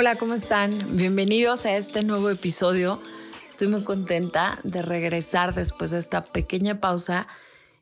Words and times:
Hola, 0.00 0.16
¿cómo 0.16 0.32
están? 0.32 0.96
Bienvenidos 0.96 1.66
a 1.66 1.76
este 1.76 2.02
nuevo 2.02 2.30
episodio. 2.30 3.02
Estoy 3.50 3.68
muy 3.68 3.84
contenta 3.84 4.58
de 4.64 4.80
regresar 4.80 5.54
después 5.54 5.90
de 5.90 5.98
esta 5.98 6.24
pequeña 6.24 6.80
pausa 6.80 7.28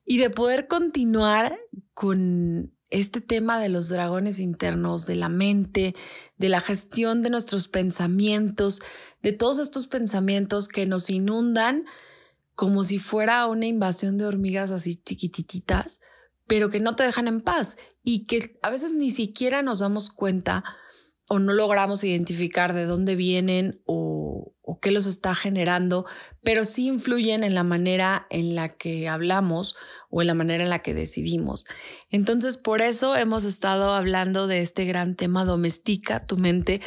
y 0.05 0.19
de 0.19 0.29
poder 0.29 0.67
continuar 0.67 1.61
con 1.95 2.73
este 2.91 3.21
tema 3.21 3.61
de 3.61 3.69
los 3.69 3.89
dragones 3.89 4.41
internos, 4.41 5.07
de 5.07 5.15
la 5.15 5.29
mente, 5.29 5.95
de 6.39 6.49
la 6.49 6.59
gestión 6.59 7.23
de 7.23 7.31
nuestros 7.31 7.69
pensamientos, 7.69 8.83
de 9.23 9.33
todos 9.33 9.61
estos 9.61 9.87
pensamientos 9.87 10.67
que 10.67 10.87
nos 10.87 11.11
inundan 11.11 11.85
como 12.57 12.83
si 12.83 12.99
fuera 12.99 13.47
una 13.47 13.67
invasión 13.67 14.19
de 14.19 14.27
hormigas 14.27 14.73
así 14.73 14.97
chiquititas, 14.97 16.01
pero 16.49 16.69
que 16.69 16.81
no 16.81 16.97
te 16.97 17.05
dejan 17.05 17.29
en 17.29 17.41
paz 17.41 17.79
y 18.03 18.27
que 18.27 18.59
a 18.63 18.71
veces 18.71 18.93
ni 18.93 19.13
siquiera 19.13 19.63
nos 19.63 19.79
damos 19.79 20.11
cuenta 20.11 20.65
o 21.29 21.39
no 21.39 21.53
logramos 21.53 22.03
identificar 22.05 22.73
de 22.73 22.87
dónde 22.87 23.15
vienen 23.15 23.83
o, 23.85 24.55
qué 24.81 24.91
los 24.93 25.07
está 25.07 25.35
generando, 25.35 26.07
pero 26.43 26.65
sí 26.65 26.87
influyen 26.87 27.43
en 27.43 27.55
la 27.55 27.65
manera 27.65 28.29
en 28.31 28.55
la 28.55 28.69
que 28.69 29.09
hablamos 29.09 29.75
o 30.09 30.21
en 30.21 30.29
la 30.29 30.35
manera 30.35 30.63
en 30.63 30.71
la 30.71 30.83
que 30.83 30.95
decidimos. 30.95 31.65
Entonces, 32.11 32.57
por 32.57 32.81
eso 32.81 33.17
hemos 33.17 33.45
estado 33.45 33.93
hablando 33.93 34.47
de 34.47 34.61
este 34.61 34.85
gran 34.85 35.17
tema, 35.17 35.45
domestica 35.45 36.27
tu 36.27 36.37
mente, 36.37 36.81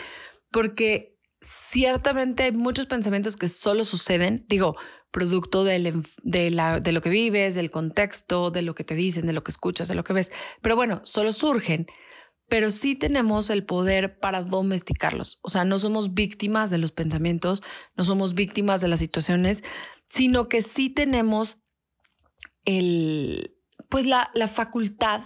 porque 0.51 1.17
ciertamente 1.41 2.43
hay 2.43 2.51
muchos 2.53 2.85
pensamientos 2.85 3.35
que 3.35 3.49
solo 3.49 3.83
suceden, 3.83 4.45
digo, 4.47 4.77
producto 5.11 5.65
de, 5.65 5.79
lo 5.81 7.01
que 7.01 7.09
vives, 7.09 7.55
del 7.55 7.69
contexto, 7.69 8.51
de 8.51 8.61
lo 8.61 8.73
que 8.73 8.85
te 8.85 8.95
dicen, 8.95 9.27
de 9.27 9.33
lo 9.33 9.43
que 9.43 9.51
escuchas, 9.51 9.89
de 9.89 9.95
lo 9.95 10.03
que 10.03 10.13
ves, 10.13 10.31
pero 10.61 10.75
bueno, 10.75 11.01
solo 11.03 11.33
surgen 11.33 11.87
pero 12.51 12.69
sí 12.69 12.95
tenemos 12.95 13.49
el 13.49 13.63
poder 13.63 14.19
para 14.19 14.43
domesticarlos. 14.43 15.39
O 15.41 15.47
sea, 15.47 15.63
no 15.63 15.77
somos 15.77 16.13
víctimas 16.13 16.69
de 16.69 16.79
los 16.79 16.91
pensamientos, 16.91 17.63
no 17.95 18.03
somos 18.03 18.33
víctimas 18.35 18.81
de 18.81 18.89
las 18.89 18.99
situaciones, 18.99 19.63
sino 20.05 20.49
que 20.49 20.61
sí 20.61 20.89
tenemos 20.89 21.59
el, 22.65 23.55
pues 23.87 24.05
la, 24.05 24.31
la 24.33 24.49
facultad 24.49 25.21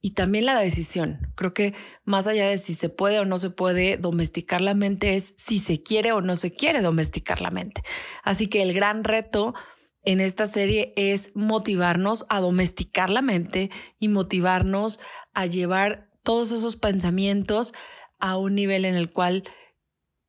y 0.00 0.14
también 0.14 0.44
la 0.44 0.58
decisión. 0.58 1.32
Creo 1.36 1.54
que 1.54 1.72
más 2.02 2.26
allá 2.26 2.48
de 2.48 2.58
si 2.58 2.74
se 2.74 2.88
puede 2.88 3.20
o 3.20 3.24
no 3.24 3.38
se 3.38 3.50
puede 3.50 3.96
domesticar 3.96 4.60
la 4.60 4.74
mente 4.74 5.14
es 5.14 5.34
si 5.36 5.60
se 5.60 5.84
quiere 5.84 6.10
o 6.10 6.20
no 6.20 6.34
se 6.34 6.50
quiere 6.50 6.82
domesticar 6.82 7.40
la 7.42 7.52
mente. 7.52 7.82
Así 8.24 8.48
que 8.48 8.62
el 8.62 8.72
gran 8.72 9.04
reto 9.04 9.54
en 10.02 10.20
esta 10.20 10.46
serie 10.46 10.94
es 10.96 11.30
motivarnos 11.36 12.26
a 12.28 12.40
domesticar 12.40 13.08
la 13.08 13.22
mente 13.22 13.70
y 14.00 14.08
motivarnos 14.08 14.98
a 15.32 15.46
llevar 15.46 16.09
todos 16.22 16.52
esos 16.52 16.76
pensamientos 16.76 17.72
a 18.18 18.36
un 18.36 18.54
nivel 18.54 18.84
en 18.84 18.94
el 18.94 19.10
cual 19.10 19.44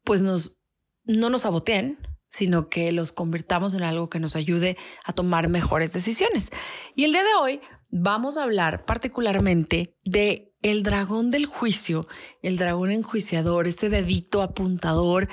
pues 0.03 0.21
nos, 0.21 0.57
no 1.03 1.29
nos 1.29 1.41
saboteen, 1.41 1.97
sino 2.27 2.69
que 2.69 2.91
los 2.91 3.11
convirtamos 3.11 3.75
en 3.75 3.83
algo 3.83 4.09
que 4.09 4.19
nos 4.19 4.35
ayude 4.35 4.77
a 5.03 5.13
tomar 5.13 5.49
mejores 5.49 5.93
decisiones. 5.93 6.49
Y 6.95 7.03
el 7.03 7.11
día 7.11 7.23
de 7.23 7.33
hoy 7.39 7.61
vamos 7.89 8.37
a 8.37 8.43
hablar 8.43 8.85
particularmente 8.85 9.97
de 10.05 10.53
el 10.61 10.83
dragón 10.83 11.31
del 11.31 11.45
juicio, 11.45 12.07
el 12.41 12.57
dragón 12.57 12.91
enjuiciador, 12.91 13.67
ese 13.67 13.89
dedito 13.89 14.41
apuntador 14.41 15.27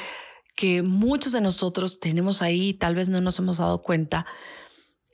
que 0.57 0.83
muchos 0.83 1.35
de 1.35 1.41
nosotros 1.41 2.01
tenemos 2.01 2.43
ahí, 2.43 2.75
tal 2.75 2.97
vez 2.97 3.09
no 3.09 3.21
nos 3.21 3.39
hemos 3.39 3.59
dado 3.59 3.83
cuenta. 3.83 4.27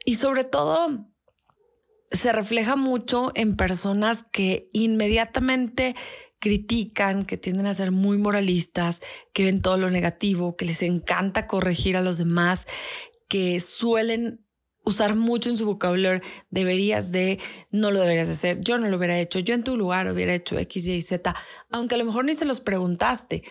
Y 0.06 0.14
sobre 0.14 0.44
todo, 0.44 1.06
se 2.14 2.32
refleja 2.32 2.76
mucho 2.76 3.32
en 3.34 3.56
personas 3.56 4.24
que 4.32 4.70
inmediatamente 4.72 5.94
critican, 6.38 7.24
que 7.24 7.36
tienden 7.36 7.66
a 7.66 7.74
ser 7.74 7.90
muy 7.90 8.18
moralistas, 8.18 9.00
que 9.32 9.44
ven 9.44 9.62
todo 9.62 9.78
lo 9.78 9.90
negativo, 9.90 10.56
que 10.56 10.66
les 10.66 10.82
encanta 10.82 11.46
corregir 11.46 11.96
a 11.96 12.02
los 12.02 12.18
demás, 12.18 12.66
que 13.28 13.60
suelen 13.60 14.44
usar 14.84 15.14
mucho 15.14 15.48
en 15.48 15.56
su 15.56 15.64
vocabulario, 15.64 16.20
deberías 16.50 17.10
de, 17.10 17.38
no 17.72 17.90
lo 17.90 18.00
deberías 18.00 18.28
de 18.28 18.34
hacer, 18.34 18.60
yo 18.60 18.76
no 18.76 18.88
lo 18.88 18.98
hubiera 18.98 19.18
hecho, 19.18 19.38
yo 19.38 19.54
en 19.54 19.64
tu 19.64 19.76
lugar 19.76 20.12
hubiera 20.12 20.34
hecho 20.34 20.58
X, 20.58 20.86
Y, 20.86 21.00
Z, 21.00 21.34
aunque 21.70 21.94
a 21.94 21.98
lo 21.98 22.04
mejor 22.04 22.26
ni 22.26 22.34
se 22.34 22.44
los 22.44 22.60
preguntaste, 22.60 23.42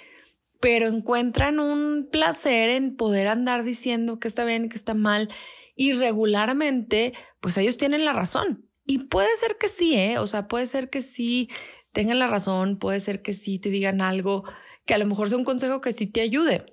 pero 0.60 0.88
encuentran 0.88 1.60
un 1.60 2.08
placer 2.12 2.70
en 2.70 2.96
poder 2.96 3.28
andar 3.28 3.64
diciendo 3.64 4.20
que 4.20 4.28
está 4.28 4.46
bien, 4.46 4.68
que 4.68 4.78
está 4.78 4.94
mal 4.94 5.30
y 5.76 5.94
regularmente, 5.94 7.14
pues 7.40 7.58
ellos 7.58 7.78
tienen 7.78 8.06
la 8.06 8.14
razón. 8.14 8.64
Y 8.86 9.06
puede 9.06 9.36
ser 9.38 9.58
que 9.58 9.68
sí, 9.68 9.96
¿eh? 9.96 10.18
O 10.20 10.28
sea, 10.28 10.48
puede 10.48 10.66
ser 10.66 10.90
que 10.90 11.02
sí 11.02 11.50
tengan 11.94 12.20
la 12.20 12.28
razón, 12.28 12.78
puede 12.78 13.00
ser 13.00 13.22
que 13.22 13.34
sí 13.34 13.60
te 13.60 13.70
digan 13.70 14.02
algo 14.02 14.44
que 14.86 14.94
a 14.94 14.98
lo 14.98 15.06
mejor 15.06 15.30
sea 15.30 15.38
un 15.38 15.46
consejo 15.46 15.82
que 15.82 15.92
sí 15.92 16.08
te 16.08 16.22
ayude. 16.22 16.66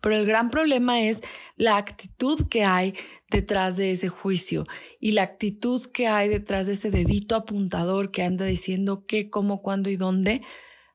Pero 0.00 0.16
el 0.16 0.26
gran 0.26 0.50
problema 0.50 1.00
es 1.00 1.22
la 1.56 1.76
actitud 1.78 2.48
que 2.48 2.64
hay 2.64 2.94
detrás 3.30 3.76
de 3.76 3.90
ese 3.90 4.08
juicio 4.08 4.64
y 5.00 5.12
la 5.12 5.22
actitud 5.22 5.84
que 5.86 6.06
hay 6.06 6.28
detrás 6.28 6.68
de 6.68 6.74
ese 6.74 6.90
dedito 6.90 7.34
apuntador 7.34 8.12
que 8.12 8.22
anda 8.22 8.44
diciendo 8.44 9.04
qué, 9.06 9.30
cómo, 9.30 9.62
cuándo 9.62 9.90
y 9.90 9.96
dónde 9.96 10.42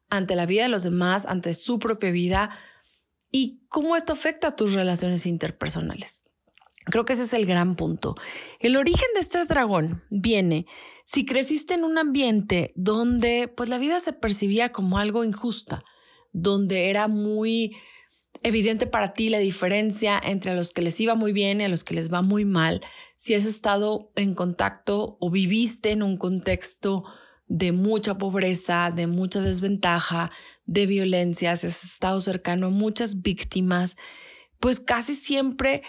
ante 0.10 0.36
la 0.36 0.46
vida 0.46 0.64
de 0.64 0.70
los 0.70 0.84
demás, 0.84 1.26
ante 1.26 1.54
su 1.54 1.80
propia 1.80 2.12
vida 2.12 2.58
y 3.32 3.66
cómo 3.68 3.96
esto 3.96 4.14
afecta 4.14 4.50
a 4.50 4.56
tus 4.56 4.74
relaciones 4.74 5.26
interpersonales. 5.26 6.21
Creo 6.86 7.06
que 7.06 7.14
ese 7.14 7.24
es 7.24 7.34
el 7.34 7.46
gran 7.46 7.76
punto. 7.76 8.16
El 8.60 8.76
origen 8.76 9.08
de 9.14 9.22
este 9.22 9.46
dragón 9.46 10.04
viene 10.10 10.66
si 11.06 11.26
creciste 11.26 11.74
en 11.74 11.84
un 11.84 11.98
ambiente 11.98 12.74
donde 12.76 13.48
pues 13.48 13.70
la 13.70 13.78
vida 13.78 14.00
se 14.00 14.14
percibía 14.14 14.72
como 14.72 14.98
algo 14.98 15.24
injusta, 15.24 15.84
donde 16.32 16.90
era 16.90 17.08
muy 17.08 17.76
evidente 18.44 18.88
para 18.88 19.14
ti 19.14 19.30
la 19.30 19.40
diferencia 19.40 20.20
entre 20.24 20.52
a 20.52 20.56
los 20.56 20.72
que 20.72 20.82
les 20.82 21.00
iba 21.00 21.16
muy 21.16 21.32
bien 21.32 21.62
y 21.62 21.66
a 21.66 21.70
los 21.70 21.84
que 21.84 21.94
les 21.94 22.12
va 22.12 22.22
muy 22.22 22.46
mal, 22.46 22.82
si 23.16 23.36
has 23.36 23.46
estado 23.46 24.12
en 24.16 24.34
contacto 24.34 25.18
o 25.20 25.30
viviste 25.30 25.92
en 25.92 26.02
un 26.02 26.18
contexto 26.18 27.04
de 27.48 27.72
mucha 27.72 28.18
pobreza, 28.18 28.92
de 28.96 29.08
mucha 29.08 29.42
desventaja, 29.42 30.32
de 30.66 30.86
violencia, 30.86 31.56
si 31.56 31.68
has 31.68 31.84
estado 31.84 32.20
cercano 32.22 32.68
a 32.68 32.72
muchas 32.72 33.22
víctimas, 33.22 33.98
pues 34.60 34.80
casi 34.80 35.14
siempre 35.14 35.84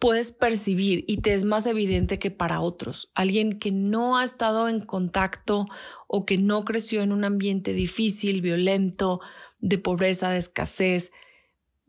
puedes 0.00 0.32
percibir 0.32 1.04
y 1.06 1.18
te 1.18 1.34
es 1.34 1.44
más 1.44 1.66
evidente 1.66 2.18
que 2.18 2.30
para 2.30 2.60
otros. 2.60 3.12
Alguien 3.14 3.58
que 3.58 3.70
no 3.70 4.16
ha 4.16 4.24
estado 4.24 4.68
en 4.68 4.80
contacto 4.80 5.68
o 6.08 6.24
que 6.24 6.38
no 6.38 6.64
creció 6.64 7.02
en 7.02 7.12
un 7.12 7.24
ambiente 7.24 7.74
difícil, 7.74 8.40
violento, 8.40 9.20
de 9.58 9.78
pobreza, 9.78 10.30
de 10.30 10.38
escasez, 10.38 11.12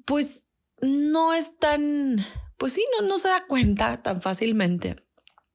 pues 0.06 0.48
no 0.82 1.34
es 1.34 1.58
tan, 1.58 2.18
pues 2.58 2.74
sí, 2.74 2.86
no, 3.00 3.08
no 3.08 3.18
se 3.18 3.30
da 3.30 3.46
cuenta 3.48 4.04
tan 4.04 4.22
fácilmente 4.22 4.98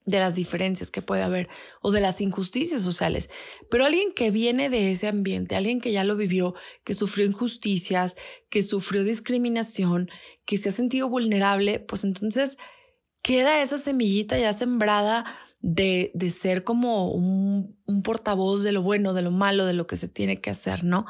de 0.07 0.21
las 0.21 0.37
diferencias 0.37 0.91
que 0.91 1.03
puede 1.03 1.23
haber 1.23 1.49
o 1.83 1.91
de 1.91 2.01
las 2.01 2.21
injusticias 2.21 2.81
sociales. 2.81 3.29
Pero 3.69 3.85
alguien 3.85 4.13
que 4.15 4.31
viene 4.31 4.71
de 4.71 4.93
ese 4.93 5.09
ambiente, 5.09 5.57
alguien 5.57 5.81
que 5.81 5.93
ya 5.93 6.05
lo 6.05 6.17
vivió, 6.17 6.55
que 6.85 6.95
sufrió 6.95 7.27
injusticias, 7.27 8.15
que 8.49 8.63
sufrió 8.63 9.03
discriminación, 9.03 10.09
que 10.47 10.59
se 10.59 10.69
ha 10.69 10.73
sentido 10.73 11.11
vulnerable, 11.11 11.81
pues 11.81 12.05
entonces 12.05 12.57
queda 13.21 13.61
esa 13.61 13.79
semillita 13.79 14.39
ya 14.39 14.53
sembrada 14.53 15.25
de, 15.61 16.13
de 16.15 16.31
ser 16.31 16.63
como 16.63 17.11
un, 17.11 17.77
un, 17.87 18.03
portavoz 18.03 18.63
de 18.63 18.71
lo 18.71 18.83
bueno, 18.83 19.13
de 19.13 19.23
lo 19.23 19.33
malo, 19.33 19.67
de 19.67 19.73
lo 19.73 19.89
que 19.89 19.97
se 19.97 20.09
tiene 20.09 20.41
que 20.41 20.51
hacer, 20.51 20.85
¿no? 20.85 21.07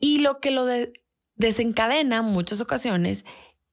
Y 0.00 0.18
lo 0.18 0.40
que 0.40 0.50
lo 0.50 0.66
desencadena 1.36 2.18
en 2.18 2.24
muchas 2.24 2.60
ocasiones, 2.60 3.24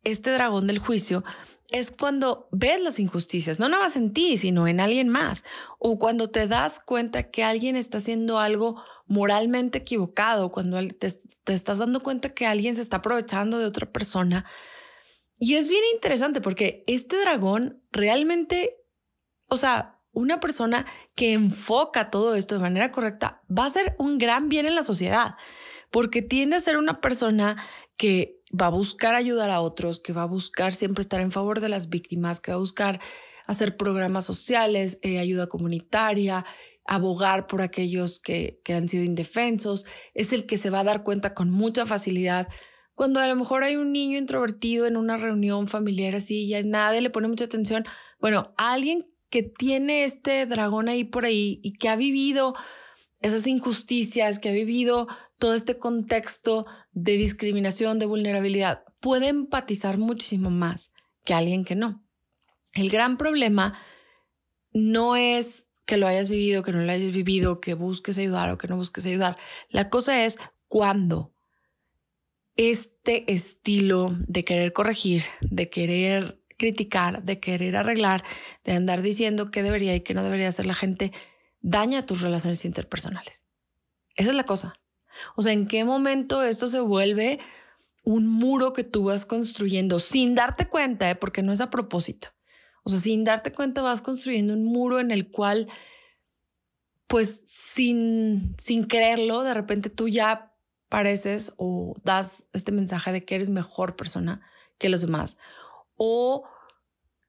este 0.04 0.30
dragón 0.30 0.68
del 0.68 0.78
juicio, 0.78 1.24
es 1.70 1.92
cuando 1.92 2.48
ves 2.52 2.80
las 2.82 3.00
injusticias, 3.00 3.60
no 3.60 3.70
nada 3.70 3.84
más 3.84 3.96
en 3.96 4.14
ti, 4.14 4.38
sino 4.38 4.68
en 4.68 4.80
alguien 4.80 5.10
más, 5.10 5.44
o 5.80 5.98
cuando 5.98 6.30
te 6.30 6.48
das 6.48 6.80
cuenta 6.80 7.30
que 7.32 7.44
alguien 7.44 7.76
está 7.76 7.98
haciendo 7.98 8.40
algo 8.40 8.82
moralmente 9.08 9.80
equivocado, 9.80 10.52
cuando 10.52 10.80
te, 10.88 11.10
te 11.44 11.54
estás 11.54 11.80
dando 11.80 12.02
cuenta 12.02 12.34
que 12.34 12.46
alguien 12.46 12.76
se 12.76 12.82
está 12.82 12.98
aprovechando 12.98 13.60
de 13.60 13.66
otra 13.66 13.92
persona. 13.92 14.46
Y 15.40 15.56
es 15.56 15.68
bien 15.68 15.84
interesante 15.94 16.42
porque 16.42 16.84
este 16.88 17.20
dragón 17.20 17.84
realmente, 17.92 18.78
o 19.48 19.58
sea, 19.58 20.00
una 20.12 20.40
persona 20.40 20.86
que 21.14 21.34
enfoca 21.34 22.10
todo 22.10 22.36
esto 22.36 22.56
de 22.56 22.62
manera 22.62 22.92
correcta 22.92 23.44
va 23.52 23.66
a 23.66 23.70
ser 23.70 23.96
un 24.00 24.18
gran 24.18 24.50
bien 24.50 24.66
en 24.66 24.76
la 24.76 24.84
sociedad, 24.84 25.36
porque 25.92 26.22
tiende 26.22 26.56
a 26.56 26.62
ser 26.62 26.78
una 26.78 27.02
persona 27.02 27.64
que 27.98 28.42
va 28.60 28.68
a 28.68 28.70
buscar 28.70 29.16
ayudar 29.16 29.50
a 29.50 29.62
otros, 29.62 30.00
que 30.00 30.14
va 30.14 30.24
a 30.24 30.28
buscar 30.28 30.74
siempre 30.74 31.02
estar 31.02 31.22
en 31.22 31.32
favor 31.32 31.60
de 31.60 31.70
las 31.70 31.90
víctimas, 31.90 32.40
que 32.40 32.52
va 32.52 32.56
a 32.56 32.60
buscar 32.60 33.00
hacer 33.46 33.78
programas 33.78 34.26
sociales, 34.26 35.00
eh, 35.02 35.20
ayuda 35.20 35.48
comunitaria, 35.48 36.46
abogar 36.86 37.48
por 37.48 37.62
aquellos 37.62 38.20
que, 38.20 38.62
que 38.64 38.74
han 38.74 38.88
sido 38.88 39.04
indefensos, 39.04 39.86
es 40.14 40.34
el 40.34 40.46
que 40.46 40.58
se 40.58 40.70
va 40.70 40.82
a 40.82 40.84
dar 40.84 41.04
cuenta 41.04 41.34
con 41.34 41.50
mucha 41.50 41.86
facilidad 41.86 42.48
cuando 42.96 43.20
a 43.20 43.28
lo 43.28 43.36
mejor 43.36 43.64
hay 43.64 43.76
un 43.76 43.92
niño 43.92 44.18
introvertido 44.18 44.88
en 44.88 44.96
una 44.96 45.18
reunión 45.18 45.68
familiar 45.68 46.16
así 46.16 46.46
y 46.46 46.56
a 46.56 46.64
nadie 46.64 47.02
le 47.02 47.10
pone 47.10 47.28
mucha 47.28 47.44
atención. 47.44 47.86
Bueno, 48.20 48.54
alguien 48.58 49.06
que 49.30 49.44
tiene 49.44 50.06
este 50.06 50.46
dragón 50.46 50.88
ahí 50.88 51.04
por 51.04 51.26
ahí 51.26 51.60
y 51.62 51.74
que 51.74 51.90
ha 51.90 51.98
vivido 51.98 52.56
esas 53.20 53.48
injusticias, 53.48 54.40
que 54.40 54.50
ha 54.50 54.54
vivido 54.54 55.08
todo 55.38 55.54
este 55.54 55.78
contexto 55.78 56.66
de 56.92 57.18
discriminación, 57.18 58.00
de 58.00 58.06
vulnerabilidad, 58.06 58.84
puede 59.00 59.28
empatizar 59.28 59.98
muchísimo 59.98 60.50
más 60.50 60.94
que 61.24 61.34
alguien 61.34 61.66
que 61.66 61.76
no. 61.76 62.04
El 62.74 62.90
gran 62.90 63.18
problema 63.18 63.80
no 64.74 65.16
es 65.16 65.68
que 65.86 65.98
lo 65.98 66.08
hayas 66.08 66.30
vivido, 66.30 66.64
que 66.64 66.72
no 66.72 66.84
lo 66.84 66.92
hayas 66.92 67.12
vivido, 67.12 67.62
que 67.62 67.74
busques 67.74 68.18
ayudar 68.18 68.50
o 68.50 68.58
que 68.58 68.68
no 68.68 68.76
busques 68.76 69.06
ayudar. 69.06 69.38
La 69.70 69.90
cosa 69.90 70.26
es 70.26 70.38
cuándo 70.68 71.34
este 72.56 73.32
estilo 73.32 74.16
de 74.28 74.44
querer 74.44 74.74
corregir, 74.74 75.24
de 75.42 75.70
querer 75.70 76.42
criticar, 76.58 77.24
de 77.24 77.40
querer 77.40 77.76
arreglar, 77.76 78.24
de 78.64 78.74
andar 78.74 79.02
diciendo 79.02 79.52
qué 79.52 79.62
debería 79.62 79.96
y 79.96 80.02
qué 80.02 80.14
no 80.14 80.24
debería 80.24 80.48
hacer 80.48 80.66
la 80.66 80.74
gente, 80.74 81.12
daña 81.62 82.06
tus 82.06 82.22
relaciones 82.22 82.64
interpersonales. 82.66 83.44
Esa 84.16 84.30
es 84.30 84.36
la 84.36 84.46
cosa. 84.46 84.80
O 85.36 85.42
sea, 85.42 85.54
¿en 85.54 85.68
qué 85.68 85.84
momento 85.84 86.44
esto 86.44 86.68
se 86.68 86.80
vuelve 86.80 87.40
un 88.04 88.28
muro 88.28 88.74
que 88.74 88.84
tú 88.84 89.06
vas 89.06 89.26
construyendo 89.26 90.00
sin 90.00 90.36
darte 90.36 90.68
cuenta, 90.68 91.10
eh? 91.10 91.16
porque 91.16 91.42
no 91.42 91.52
es 91.52 91.62
a 91.62 91.70
propósito? 91.70 92.30
O 92.84 92.90
sea, 92.90 93.00
sin 93.00 93.24
darte 93.24 93.52
cuenta 93.52 93.82
vas 93.82 94.02
construyendo 94.02 94.54
un 94.54 94.66
muro 94.66 95.00
en 95.00 95.12
el 95.12 95.32
cual, 95.32 95.68
pues 97.08 97.42
sin, 97.46 98.56
sin 98.58 98.86
creerlo, 98.86 99.44
de 99.44 99.54
repente 99.54 99.90
tú 99.90 100.08
ya 100.08 100.56
pareces 100.90 101.54
o 101.58 101.96
das 102.04 102.46
este 102.54 102.72
mensaje 102.72 103.12
de 103.12 103.26
que 103.26 103.36
eres 103.36 103.50
mejor 103.50 103.96
persona 103.96 104.42
que 104.78 104.90
los 104.90 105.02
demás. 105.02 105.38
O 105.96 106.44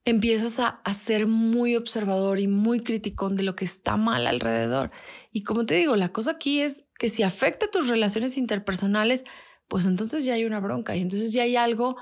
empiezas 0.07 0.61
a, 0.61 0.81
ser 0.95 1.27
muy 1.27 1.75
observador 1.75 2.39
y 2.39 2.47
muy 2.47 2.81
criticón 2.81 3.35
de 3.35 3.43
lo 3.43 3.57
que 3.57 3.65
está 3.65 3.97
mal 3.97 4.29
alrededor. 4.29 4.93
Y 5.33 5.43
como 5.43 5.67
te 5.67 5.75
digo, 5.75 5.97
la 5.97 6.13
cosa 6.13 6.31
aquí 6.33 6.61
es 6.61 6.89
que 6.97 7.09
si 7.09 7.25
afecta 7.25 7.71
tus 7.71 7.89
relaciones 7.89 8.39
interpersonales, 8.39 9.25
pues 9.67 9.85
entonces 9.85 10.25
ya 10.25 10.35
hay 10.35 10.45
una 10.45 10.61
bronca 10.61 10.95
y 10.95 11.03
entonces 11.03 11.33
ya 11.33 11.43
hay 11.43 11.57
algo 11.57 11.97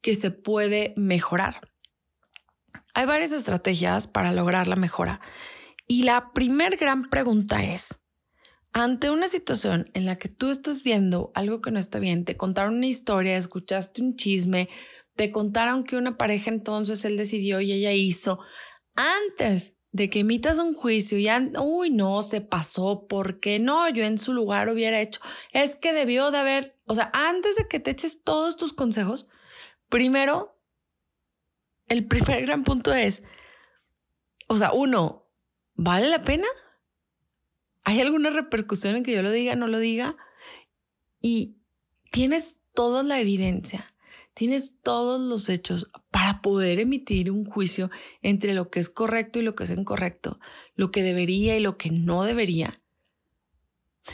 que 0.00 0.14
se 0.14 0.30
puede 0.30 0.94
mejorar. 0.96 1.72
Hay 2.94 3.06
varias 3.06 3.32
estrategias 3.32 4.06
para 4.06 4.32
lograr 4.32 4.68
la 4.68 4.76
mejora. 4.76 5.20
Y 5.88 6.04
la 6.04 6.32
primer 6.32 6.76
gran 6.76 7.10
pregunta 7.10 7.64
es, 7.64 8.04
ante 8.72 9.10
una 9.10 9.26
situación 9.26 9.90
en 9.94 10.06
la 10.06 10.16
que 10.16 10.28
tú 10.28 10.50
estás 10.50 10.84
viendo 10.84 11.32
algo 11.34 11.60
que 11.60 11.72
no 11.72 11.80
está 11.80 11.98
bien, 11.98 12.24
te 12.24 12.36
contaron 12.36 12.76
una 12.76 12.86
historia, 12.86 13.36
escuchaste 13.36 14.00
un 14.00 14.14
chisme, 14.14 14.68
te 15.18 15.32
contaron 15.32 15.82
que 15.82 15.96
una 15.96 16.16
pareja 16.16 16.48
entonces 16.48 17.04
él 17.04 17.16
decidió 17.16 17.60
y 17.60 17.72
ella 17.72 17.90
hizo, 17.90 18.38
antes 18.94 19.76
de 19.90 20.08
que 20.08 20.20
emitas 20.20 20.60
un 20.60 20.74
juicio, 20.74 21.18
ya, 21.18 21.42
uy, 21.60 21.90
no, 21.90 22.22
se 22.22 22.40
pasó, 22.40 23.08
¿por 23.08 23.40
qué 23.40 23.58
no? 23.58 23.88
Yo 23.88 24.04
en 24.04 24.16
su 24.16 24.32
lugar 24.32 24.68
hubiera 24.68 25.00
hecho, 25.00 25.20
es 25.52 25.74
que 25.74 25.92
debió 25.92 26.30
de 26.30 26.38
haber, 26.38 26.78
o 26.86 26.94
sea, 26.94 27.10
antes 27.12 27.56
de 27.56 27.66
que 27.66 27.80
te 27.80 27.90
eches 27.90 28.22
todos 28.22 28.56
tus 28.56 28.72
consejos, 28.72 29.28
primero, 29.88 30.56
el 31.88 32.06
primer 32.06 32.42
gran 32.42 32.62
punto 32.62 32.94
es, 32.94 33.24
o 34.46 34.56
sea, 34.56 34.70
uno, 34.70 35.26
¿vale 35.74 36.06
la 36.06 36.22
pena? 36.22 36.46
¿Hay 37.82 38.00
alguna 38.00 38.30
repercusión 38.30 38.94
en 38.94 39.02
que 39.02 39.14
yo 39.14 39.22
lo 39.22 39.32
diga, 39.32 39.56
no 39.56 39.66
lo 39.66 39.80
diga? 39.80 40.16
Y 41.20 41.56
tienes 42.12 42.60
toda 42.72 43.02
la 43.02 43.18
evidencia, 43.18 43.92
tienes 44.38 44.80
todos 44.82 45.20
los 45.20 45.48
hechos 45.48 45.90
para 46.12 46.42
poder 46.42 46.78
emitir 46.78 47.28
un 47.28 47.44
juicio 47.44 47.90
entre 48.22 48.54
lo 48.54 48.70
que 48.70 48.78
es 48.78 48.88
correcto 48.88 49.40
y 49.40 49.42
lo 49.42 49.56
que 49.56 49.64
es 49.64 49.72
incorrecto, 49.72 50.38
lo 50.76 50.92
que 50.92 51.02
debería 51.02 51.56
y 51.56 51.60
lo 51.60 51.76
que 51.76 51.90
no 51.90 52.22
debería. 52.22 52.80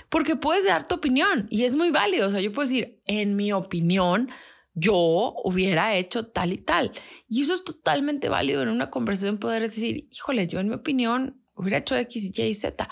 Porque 0.09 0.37
puedes 0.37 0.65
dar 0.65 0.87
tu 0.87 0.95
opinión 0.95 1.47
y 1.51 1.65
es 1.65 1.77
muy 1.77 1.91
válido. 1.91 2.27
O 2.27 2.31
sea, 2.31 2.41
yo 2.41 2.53
puedo 2.53 2.67
decir, 2.67 3.03
en 3.05 3.37
mi 3.37 3.53
opinión, 3.53 4.31
yo 4.73 5.35
hubiera 5.45 5.95
hecho 5.95 6.27
tal 6.29 6.55
y 6.55 6.59
tal. 6.59 6.93
Y 7.29 7.43
eso 7.43 7.53
es 7.53 7.63
totalmente 7.63 8.31
válido 8.31 8.63
en 8.63 8.71
una 8.71 8.89
conversación 8.89 9.37
poder 9.37 9.61
decir, 9.61 10.09
híjole, 10.11 10.47
yo 10.47 10.59
en 10.59 10.71
mi 10.71 10.75
opinión 10.75 11.45
hubiera 11.55 11.77
hecho 11.77 11.97
X, 11.97 12.31
Y 12.35 12.43
y 12.45 12.55
Z 12.55 12.89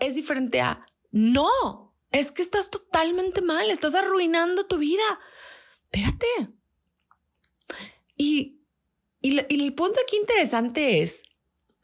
es 0.00 0.16
diferente 0.16 0.60
a 0.60 0.84
no, 1.12 1.94
es 2.10 2.32
que 2.32 2.42
estás 2.42 2.70
totalmente 2.70 3.40
mal, 3.40 3.70
estás 3.70 3.94
arruinando 3.94 4.66
tu 4.66 4.78
vida. 4.78 5.20
Espérate. 5.96 6.52
Y, 8.16 8.60
y, 9.20 9.38
el 9.38 9.74
punto 9.74 9.98
aquí 10.06 10.16
interesante 10.16 11.02
es 11.02 11.22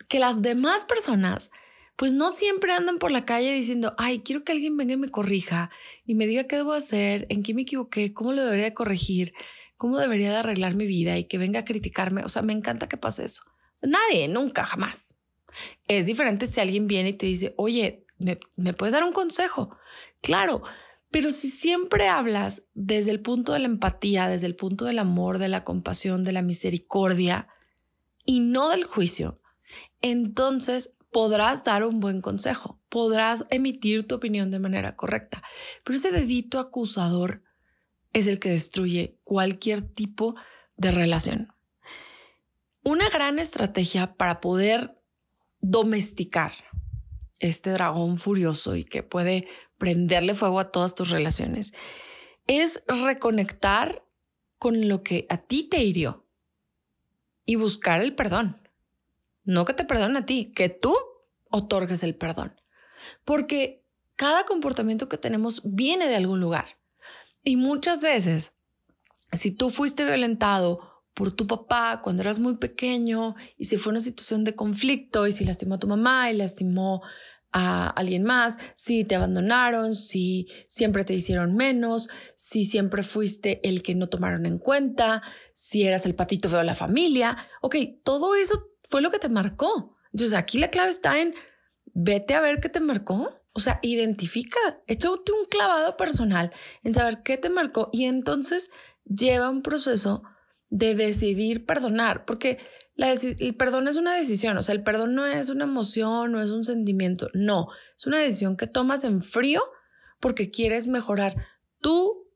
que 0.08 0.18
las 0.18 0.42
demás 0.42 0.84
personas 0.84 1.50
pues 1.96 2.12
no 2.12 2.30
siempre 2.30 2.72
andan 2.72 2.98
por 2.98 3.10
la 3.10 3.24
calle 3.24 3.54
diciendo, 3.54 3.94
ay, 3.98 4.20
quiero 4.20 4.44
que 4.44 4.52
alguien 4.52 4.76
venga 4.76 4.94
y 4.94 4.96
me 4.96 5.10
corrija 5.10 5.70
y 6.04 6.14
me 6.14 6.26
diga 6.26 6.44
qué 6.44 6.56
debo 6.56 6.72
hacer, 6.72 7.26
en 7.28 7.42
qué 7.42 7.54
me 7.54 7.62
equivoqué, 7.62 8.12
cómo 8.12 8.32
lo 8.32 8.42
debería 8.42 8.64
de 8.64 8.74
corregir, 8.74 9.34
cómo 9.76 9.98
debería 9.98 10.30
de 10.30 10.36
arreglar 10.36 10.74
mi 10.74 10.86
vida 10.86 11.18
y 11.18 11.24
que 11.24 11.38
venga 11.38 11.60
a 11.60 11.64
criticarme. 11.64 12.24
O 12.24 12.28
sea, 12.28 12.42
me 12.42 12.52
encanta 12.52 12.88
que 12.88 12.96
pase 12.96 13.24
eso. 13.24 13.42
Nadie, 13.82 14.28
nunca, 14.28 14.64
jamás. 14.64 15.16
Es 15.86 16.06
diferente 16.06 16.46
si 16.46 16.60
alguien 16.60 16.86
viene 16.86 17.10
y 17.10 17.12
te 17.14 17.26
dice, 17.26 17.54
oye, 17.56 18.06
¿me, 18.18 18.36
puedes 18.74 18.94
dar 18.94 19.04
un 19.04 19.12
consejo? 19.12 19.76
Claro, 20.20 20.62
pero 21.12 21.30
si 21.30 21.50
siempre 21.50 22.08
hablas 22.08 22.64
desde 22.72 23.10
el 23.10 23.20
punto 23.20 23.52
de 23.52 23.58
la 23.58 23.66
empatía, 23.66 24.28
desde 24.28 24.46
el 24.46 24.56
punto 24.56 24.86
del 24.86 24.98
amor, 24.98 25.38
de 25.38 25.50
la 25.50 25.62
compasión, 25.62 26.24
de 26.24 26.32
la 26.32 26.40
misericordia 26.40 27.48
y 28.24 28.40
no 28.40 28.70
del 28.70 28.84
juicio, 28.84 29.40
entonces 30.00 30.94
podrás 31.10 31.64
dar 31.64 31.84
un 31.84 32.00
buen 32.00 32.22
consejo, 32.22 32.80
podrás 32.88 33.44
emitir 33.50 34.08
tu 34.08 34.14
opinión 34.14 34.50
de 34.50 34.58
manera 34.58 34.96
correcta. 34.96 35.42
Pero 35.84 35.96
ese 35.96 36.12
dedito 36.12 36.58
acusador 36.58 37.42
es 38.14 38.26
el 38.26 38.40
que 38.40 38.48
destruye 38.48 39.20
cualquier 39.22 39.82
tipo 39.82 40.34
de 40.78 40.92
relación. 40.92 41.52
Una 42.84 43.10
gran 43.10 43.38
estrategia 43.38 44.14
para 44.14 44.40
poder 44.40 44.98
domesticar 45.60 46.52
este 47.38 47.70
dragón 47.70 48.18
furioso 48.18 48.76
y 48.76 48.84
que 48.84 49.02
puede 49.02 49.46
prenderle 49.82 50.36
fuego 50.36 50.60
a 50.60 50.70
todas 50.70 50.94
tus 50.94 51.10
relaciones, 51.10 51.72
es 52.46 52.84
reconectar 52.86 54.06
con 54.60 54.88
lo 54.88 55.02
que 55.02 55.26
a 55.28 55.38
ti 55.38 55.64
te 55.64 55.82
hirió 55.82 56.24
y 57.46 57.56
buscar 57.56 58.00
el 58.00 58.14
perdón. 58.14 58.62
No 59.42 59.64
que 59.64 59.74
te 59.74 59.84
perdone 59.84 60.20
a 60.20 60.24
ti, 60.24 60.52
que 60.54 60.68
tú 60.68 60.94
otorgues 61.50 62.04
el 62.04 62.14
perdón. 62.14 62.54
Porque 63.24 63.84
cada 64.14 64.46
comportamiento 64.46 65.08
que 65.08 65.18
tenemos 65.18 65.62
viene 65.64 66.06
de 66.06 66.14
algún 66.14 66.38
lugar. 66.38 66.78
Y 67.42 67.56
muchas 67.56 68.02
veces, 68.02 68.52
si 69.32 69.50
tú 69.50 69.70
fuiste 69.70 70.04
violentado 70.04 71.02
por 71.12 71.32
tu 71.32 71.48
papá 71.48 72.02
cuando 72.04 72.22
eras 72.22 72.38
muy 72.38 72.56
pequeño 72.56 73.34
y 73.58 73.64
si 73.64 73.78
fue 73.78 73.90
una 73.90 73.98
situación 73.98 74.44
de 74.44 74.54
conflicto 74.54 75.26
y 75.26 75.32
si 75.32 75.44
lastimó 75.44 75.74
a 75.74 75.80
tu 75.80 75.88
mamá 75.88 76.30
y 76.30 76.36
lastimó 76.36 77.02
a 77.52 77.90
alguien 77.90 78.24
más, 78.24 78.58
si 78.76 79.04
te 79.04 79.14
abandonaron, 79.14 79.94
si 79.94 80.48
siempre 80.68 81.04
te 81.04 81.14
hicieron 81.14 81.54
menos, 81.54 82.08
si 82.34 82.64
siempre 82.64 83.02
fuiste 83.02 83.60
el 83.68 83.82
que 83.82 83.94
no 83.94 84.08
tomaron 84.08 84.46
en 84.46 84.58
cuenta, 84.58 85.22
si 85.52 85.84
eras 85.84 86.06
el 86.06 86.14
patito 86.14 86.48
feo 86.48 86.58
de 86.60 86.64
la 86.64 86.74
familia. 86.74 87.36
Ok, 87.60 87.76
todo 88.02 88.34
eso 88.34 88.70
fue 88.82 89.02
lo 89.02 89.10
que 89.10 89.18
te 89.18 89.28
marcó. 89.28 89.96
Entonces 90.12 90.36
aquí 90.36 90.58
la 90.58 90.70
clave 90.70 90.90
está 90.90 91.20
en 91.20 91.34
vete 91.94 92.34
a 92.34 92.40
ver 92.40 92.60
qué 92.60 92.68
te 92.68 92.80
marcó. 92.80 93.28
O 93.54 93.60
sea, 93.60 93.78
identifica, 93.82 94.58
échate 94.86 95.32
un 95.32 95.44
clavado 95.50 95.96
personal 95.98 96.50
en 96.82 96.94
saber 96.94 97.22
qué 97.22 97.36
te 97.36 97.50
marcó 97.50 97.90
y 97.92 98.06
entonces 98.06 98.70
lleva 99.04 99.50
un 99.50 99.62
proceso 99.62 100.22
de 100.70 100.94
decidir 100.94 101.66
perdonar, 101.66 102.24
porque 102.24 102.58
el 102.96 103.54
perdón 103.56 103.88
es 103.88 103.96
una 103.96 104.14
decisión, 104.14 104.56
o 104.56 104.62
sea, 104.62 104.74
el 104.74 104.82
perdón 104.82 105.14
no 105.14 105.26
es 105.26 105.48
una 105.48 105.64
emoción, 105.64 106.32
no 106.32 106.42
es 106.42 106.50
un 106.50 106.64
sentimiento, 106.64 107.28
no, 107.34 107.68
es 107.96 108.06
una 108.06 108.18
decisión 108.18 108.56
que 108.56 108.66
tomas 108.66 109.04
en 109.04 109.22
frío 109.22 109.62
porque 110.20 110.50
quieres 110.50 110.86
mejorar 110.86 111.36
tu 111.80 112.28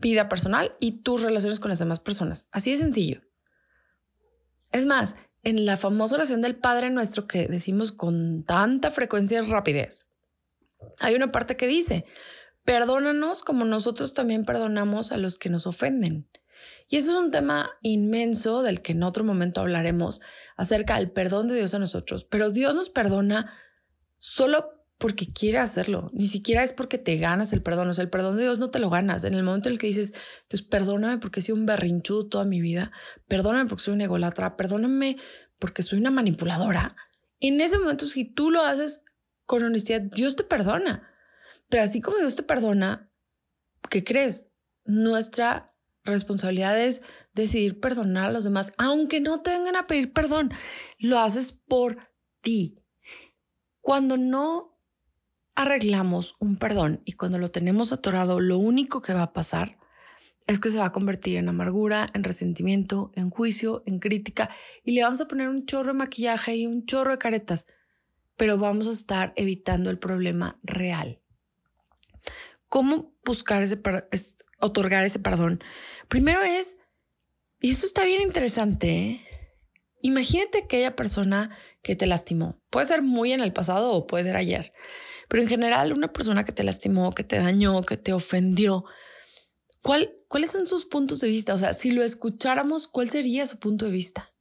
vida 0.00 0.28
personal 0.28 0.76
y 0.80 1.02
tus 1.02 1.22
relaciones 1.22 1.60
con 1.60 1.70
las 1.70 1.78
demás 1.78 2.00
personas. 2.00 2.48
Así 2.50 2.72
de 2.72 2.78
sencillo. 2.78 3.22
Es 4.72 4.84
más, 4.84 5.16
en 5.42 5.64
la 5.64 5.76
famosa 5.76 6.16
oración 6.16 6.40
del 6.40 6.56
Padre 6.56 6.90
Nuestro 6.90 7.26
que 7.26 7.46
decimos 7.46 7.92
con 7.92 8.44
tanta 8.44 8.90
frecuencia 8.90 9.38
y 9.38 9.50
rapidez, 9.50 10.06
hay 11.00 11.14
una 11.14 11.32
parte 11.32 11.56
que 11.56 11.66
dice, 11.66 12.04
perdónanos 12.64 13.42
como 13.42 13.64
nosotros 13.64 14.14
también 14.14 14.44
perdonamos 14.44 15.12
a 15.12 15.16
los 15.16 15.38
que 15.38 15.48
nos 15.50 15.66
ofenden. 15.66 16.28
Y 16.88 16.96
eso 16.96 17.12
es 17.12 17.16
un 17.18 17.30
tema 17.30 17.70
inmenso 17.82 18.62
del 18.62 18.82
que 18.82 18.92
en 18.92 19.02
otro 19.02 19.24
momento 19.24 19.60
hablaremos 19.60 20.20
acerca 20.56 20.96
del 20.96 21.10
perdón 21.10 21.48
de 21.48 21.56
Dios 21.56 21.74
a 21.74 21.78
nosotros. 21.78 22.24
Pero 22.24 22.50
Dios 22.50 22.74
nos 22.74 22.90
perdona 22.90 23.52
solo 24.18 24.82
porque 25.02 25.32
quiere 25.32 25.58
hacerlo, 25.58 26.10
ni 26.12 26.26
siquiera 26.26 26.62
es 26.62 26.72
porque 26.72 26.96
te 26.96 27.16
ganas 27.16 27.52
el 27.52 27.60
perdón, 27.60 27.88
o 27.88 27.94
sea, 27.94 28.04
el 28.04 28.10
perdón 28.10 28.36
de 28.36 28.44
Dios 28.44 28.60
no 28.60 28.70
te 28.70 28.78
lo 28.78 28.88
ganas. 28.88 29.24
En 29.24 29.34
el 29.34 29.42
momento 29.42 29.68
en 29.68 29.72
el 29.72 29.80
que 29.80 29.88
dices, 29.88 30.14
Dios, 30.48 30.62
perdóname 30.62 31.18
porque 31.18 31.40
he 31.40 31.42
sido 31.42 31.56
un 31.56 31.66
berrinchudo 31.66 32.28
toda 32.28 32.44
mi 32.44 32.60
vida, 32.60 32.92
perdóname 33.26 33.68
porque 33.68 33.82
soy 33.82 33.94
una 33.94 34.04
egolatra, 34.04 34.56
perdóname 34.56 35.16
porque 35.58 35.82
soy 35.82 35.98
una 35.98 36.12
manipuladora. 36.12 36.94
En 37.40 37.60
ese 37.60 37.80
momento, 37.80 38.06
si 38.06 38.24
tú 38.24 38.52
lo 38.52 38.64
haces 38.64 39.04
con 39.44 39.64
honestidad, 39.64 40.02
Dios 40.02 40.36
te 40.36 40.44
perdona. 40.44 41.10
Pero 41.68 41.82
así 41.82 42.00
como 42.00 42.18
Dios 42.18 42.36
te 42.36 42.44
perdona, 42.44 43.10
¿qué 43.90 44.04
crees? 44.04 44.52
Nuestra 44.84 45.71
responsabilidad 46.04 46.80
es 46.80 47.02
decidir 47.34 47.80
perdonar 47.80 48.26
a 48.26 48.32
los 48.32 48.44
demás, 48.44 48.72
aunque 48.78 49.20
no 49.20 49.42
te 49.42 49.50
vengan 49.50 49.76
a 49.76 49.86
pedir 49.86 50.12
perdón. 50.12 50.52
Lo 50.98 51.18
haces 51.18 51.52
por 51.52 51.98
ti. 52.40 52.78
Cuando 53.80 54.16
no 54.16 54.78
arreglamos 55.54 56.36
un 56.38 56.56
perdón 56.56 57.02
y 57.04 57.12
cuando 57.12 57.38
lo 57.38 57.50
tenemos 57.50 57.92
atorado, 57.92 58.40
lo 58.40 58.58
único 58.58 59.02
que 59.02 59.14
va 59.14 59.22
a 59.22 59.32
pasar 59.32 59.78
es 60.46 60.58
que 60.58 60.70
se 60.70 60.78
va 60.78 60.86
a 60.86 60.92
convertir 60.92 61.36
en 61.36 61.48
amargura, 61.48 62.08
en 62.14 62.24
resentimiento, 62.24 63.12
en 63.14 63.30
juicio, 63.30 63.82
en 63.86 63.98
crítica 63.98 64.50
y 64.82 64.92
le 64.92 65.02
vamos 65.02 65.20
a 65.20 65.28
poner 65.28 65.48
un 65.48 65.66
chorro 65.66 65.92
de 65.92 65.98
maquillaje 65.98 66.56
y 66.56 66.66
un 66.66 66.84
chorro 66.84 67.12
de 67.12 67.18
caretas, 67.18 67.66
pero 68.36 68.58
vamos 68.58 68.88
a 68.88 68.92
estar 68.92 69.32
evitando 69.36 69.90
el 69.90 69.98
problema 69.98 70.58
real. 70.62 71.20
¿Cómo 72.68 73.14
buscar 73.24 73.62
ese, 73.62 73.80
otorgar 74.66 75.04
ese 75.04 75.18
perdón? 75.18 75.62
Primero 76.08 76.42
es, 76.42 76.78
y 77.60 77.70
eso 77.70 77.86
está 77.86 78.04
bien 78.04 78.22
interesante, 78.22 78.88
¿eh? 78.90 79.26
imagínate 80.02 80.58
aquella 80.58 80.94
persona 80.94 81.56
que 81.82 81.96
te 81.96 82.06
lastimó. 82.06 82.60
Puede 82.70 82.86
ser 82.86 83.02
muy 83.02 83.32
en 83.32 83.40
el 83.40 83.52
pasado 83.52 83.92
o 83.92 84.06
puede 84.06 84.24
ser 84.24 84.36
ayer. 84.36 84.72
Pero 85.28 85.42
en 85.42 85.48
general, 85.48 85.92
una 85.92 86.12
persona 86.12 86.44
que 86.44 86.52
te 86.52 86.64
lastimó, 86.64 87.14
que 87.14 87.24
te 87.24 87.36
dañó, 87.36 87.82
que 87.82 87.96
te 87.96 88.12
ofendió, 88.12 88.84
¿cuál, 89.80 90.12
¿cuáles 90.28 90.50
son 90.50 90.66
sus 90.66 90.84
puntos 90.84 91.20
de 91.20 91.28
vista? 91.28 91.54
O 91.54 91.58
sea, 91.58 91.72
si 91.72 91.90
lo 91.90 92.02
escucháramos, 92.02 92.86
¿cuál 92.86 93.08
sería 93.08 93.46
su 93.46 93.58
punto 93.58 93.86
de 93.86 93.92
vista? 93.92 94.34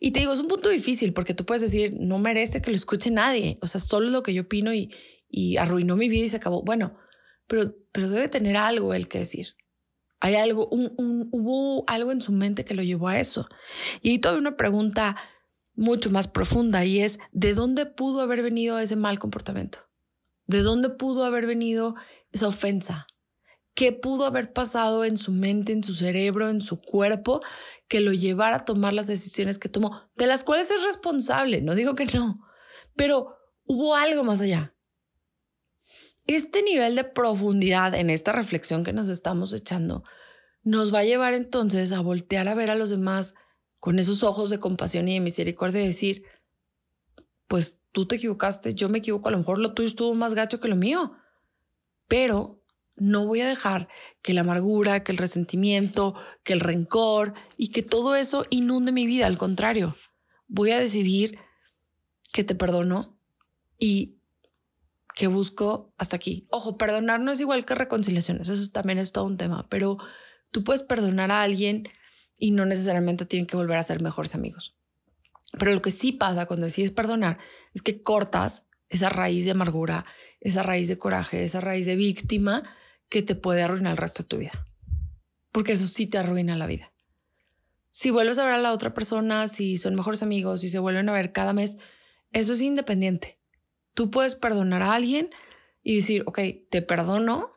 Y 0.00 0.12
te 0.12 0.20
digo, 0.20 0.32
es 0.32 0.38
un 0.38 0.48
punto 0.48 0.68
difícil 0.68 1.12
porque 1.12 1.34
tú 1.34 1.44
puedes 1.44 1.62
decir, 1.62 1.94
no 1.98 2.18
merece 2.18 2.62
que 2.62 2.70
lo 2.70 2.76
escuche 2.76 3.10
nadie. 3.10 3.58
O 3.60 3.66
sea, 3.66 3.80
solo 3.80 4.08
lo 4.08 4.22
que 4.22 4.32
yo 4.32 4.42
opino 4.42 4.72
y, 4.72 4.94
y 5.28 5.56
arruinó 5.56 5.96
mi 5.96 6.08
vida 6.08 6.24
y 6.24 6.28
se 6.28 6.36
acabó. 6.36 6.62
Bueno, 6.62 6.96
pero, 7.46 7.74
pero 7.92 8.08
debe 8.08 8.28
tener 8.28 8.56
algo 8.56 8.94
el 8.94 9.08
que 9.08 9.18
decir. 9.18 9.56
Hay 10.20 10.36
algo, 10.36 10.68
hubo 10.70 11.84
algo 11.86 12.10
en 12.10 12.20
su 12.20 12.32
mente 12.32 12.64
que 12.64 12.74
lo 12.74 12.82
llevó 12.82 13.08
a 13.08 13.20
eso. 13.20 13.46
Y 14.00 14.10
ahí 14.10 14.18
todavía 14.18 14.40
una 14.40 14.56
pregunta 14.56 15.16
mucho 15.74 16.10
más 16.10 16.28
profunda 16.28 16.84
y 16.84 17.00
es, 17.00 17.18
¿de 17.32 17.54
dónde 17.54 17.86
pudo 17.86 18.20
haber 18.20 18.42
venido 18.42 18.78
ese 18.78 18.96
mal 18.96 19.18
comportamiento? 19.18 19.80
¿De 20.46 20.62
dónde 20.62 20.90
pudo 20.90 21.24
haber 21.24 21.46
venido 21.46 21.94
esa 22.32 22.48
ofensa? 22.48 23.06
¿Qué 23.74 23.92
pudo 23.92 24.24
haber 24.24 24.52
pasado 24.52 25.04
en 25.04 25.16
su 25.16 25.32
mente, 25.32 25.72
en 25.72 25.82
su 25.82 25.94
cerebro, 25.94 26.48
en 26.48 26.60
su 26.60 26.80
cuerpo 26.80 27.42
que 27.88 28.00
lo 28.00 28.12
llevara 28.12 28.56
a 28.56 28.64
tomar 28.64 28.92
las 28.92 29.08
decisiones 29.08 29.58
que 29.58 29.68
tomó, 29.68 30.02
de 30.14 30.26
las 30.26 30.44
cuales 30.44 30.70
es 30.70 30.84
responsable? 30.84 31.60
No 31.60 31.74
digo 31.74 31.94
que 31.94 32.06
no, 32.06 32.40
pero 32.94 33.36
hubo 33.64 33.96
algo 33.96 34.22
más 34.22 34.40
allá. 34.40 34.73
Este 36.26 36.62
nivel 36.62 36.96
de 36.96 37.04
profundidad 37.04 37.94
en 37.94 38.08
esta 38.08 38.32
reflexión 38.32 38.82
que 38.82 38.92
nos 38.92 39.08
estamos 39.08 39.52
echando 39.52 40.04
nos 40.62 40.94
va 40.94 41.00
a 41.00 41.04
llevar 41.04 41.34
entonces 41.34 41.92
a 41.92 42.00
voltear 42.00 42.48
a 42.48 42.54
ver 42.54 42.70
a 42.70 42.74
los 42.74 42.88
demás 42.88 43.34
con 43.78 43.98
esos 43.98 44.22
ojos 44.22 44.48
de 44.48 44.58
compasión 44.58 45.06
y 45.08 45.14
de 45.14 45.20
misericordia 45.20 45.82
y 45.82 45.86
decir, 45.86 46.24
pues 47.46 47.82
tú 47.92 48.06
te 48.06 48.16
equivocaste, 48.16 48.74
yo 48.74 48.88
me 48.88 48.98
equivoco, 48.98 49.28
a 49.28 49.32
lo 49.32 49.38
mejor 49.38 49.58
lo 49.58 49.74
tuyo 49.74 49.86
estuvo 49.86 50.14
más 50.14 50.32
gacho 50.32 50.60
que 50.60 50.68
lo 50.68 50.76
mío, 50.76 51.12
pero 52.08 52.62
no 52.96 53.26
voy 53.26 53.42
a 53.42 53.48
dejar 53.48 53.88
que 54.22 54.32
la 54.32 54.40
amargura, 54.40 55.04
que 55.04 55.12
el 55.12 55.18
resentimiento, 55.18 56.14
que 56.44 56.54
el 56.54 56.60
rencor 56.60 57.34
y 57.58 57.68
que 57.68 57.82
todo 57.82 58.16
eso 58.16 58.46
inunde 58.48 58.92
mi 58.92 59.04
vida, 59.04 59.26
al 59.26 59.36
contrario, 59.36 59.96
voy 60.48 60.70
a 60.70 60.78
decidir 60.78 61.38
que 62.32 62.44
te 62.44 62.54
perdono 62.54 63.18
y 63.78 64.18
que 65.14 65.28
busco 65.28 65.94
hasta 65.96 66.16
aquí. 66.16 66.46
Ojo, 66.50 66.76
perdonar 66.76 67.20
no 67.20 67.30
es 67.32 67.40
igual 67.40 67.64
que 67.64 67.74
reconciliación, 67.74 68.40
eso 68.40 68.54
también 68.72 68.98
es 68.98 69.12
todo 69.12 69.24
un 69.24 69.36
tema, 69.36 69.66
pero 69.68 69.96
tú 70.50 70.64
puedes 70.64 70.82
perdonar 70.82 71.30
a 71.30 71.42
alguien 71.42 71.88
y 72.38 72.50
no 72.50 72.66
necesariamente 72.66 73.24
tienen 73.24 73.46
que 73.46 73.56
volver 73.56 73.78
a 73.78 73.82
ser 73.82 74.02
mejores 74.02 74.34
amigos. 74.34 74.76
Pero 75.58 75.72
lo 75.72 75.82
que 75.82 75.92
sí 75.92 76.12
pasa 76.12 76.46
cuando 76.46 76.66
decides 76.66 76.90
perdonar 76.90 77.38
es 77.74 77.82
que 77.82 78.02
cortas 78.02 78.66
esa 78.88 79.08
raíz 79.08 79.44
de 79.44 79.52
amargura, 79.52 80.04
esa 80.40 80.62
raíz 80.62 80.88
de 80.88 80.98
coraje, 80.98 81.44
esa 81.44 81.60
raíz 81.60 81.86
de 81.86 81.96
víctima 81.96 82.62
que 83.08 83.22
te 83.22 83.36
puede 83.36 83.62
arruinar 83.62 83.92
el 83.92 83.96
resto 83.96 84.24
de 84.24 84.28
tu 84.28 84.38
vida. 84.38 84.66
Porque 85.52 85.72
eso 85.72 85.86
sí 85.86 86.08
te 86.08 86.18
arruina 86.18 86.56
la 86.56 86.66
vida. 86.66 86.92
Si 87.92 88.10
vuelves 88.10 88.38
a 88.40 88.44
ver 88.44 88.54
a 88.54 88.58
la 88.58 88.72
otra 88.72 88.92
persona, 88.92 89.46
si 89.46 89.76
son 89.76 89.94
mejores 89.94 90.24
amigos, 90.24 90.62
si 90.62 90.68
se 90.68 90.80
vuelven 90.80 91.08
a 91.08 91.12
ver 91.12 91.30
cada 91.30 91.52
mes, 91.52 91.78
eso 92.32 92.52
es 92.52 92.60
independiente. 92.60 93.38
Tú 93.94 94.10
puedes 94.10 94.34
perdonar 94.34 94.82
a 94.82 94.94
alguien 94.94 95.30
y 95.82 95.96
decir, 95.96 96.22
ok, 96.26 96.40
te 96.70 96.82
perdono, 96.82 97.52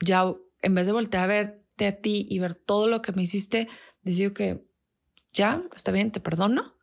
ya 0.00 0.34
en 0.62 0.74
vez 0.74 0.86
de 0.86 0.92
voltear 0.92 1.24
a 1.24 1.26
verte 1.26 1.86
a 1.86 2.00
ti 2.00 2.26
y 2.30 2.38
ver 2.38 2.54
todo 2.54 2.88
lo 2.88 3.02
que 3.02 3.12
me 3.12 3.22
hiciste, 3.22 3.68
decir 4.02 4.32
que 4.32 4.66
ya, 5.32 5.62
está 5.74 5.92
bien, 5.92 6.10
te 6.10 6.20
perdono, 6.20 6.74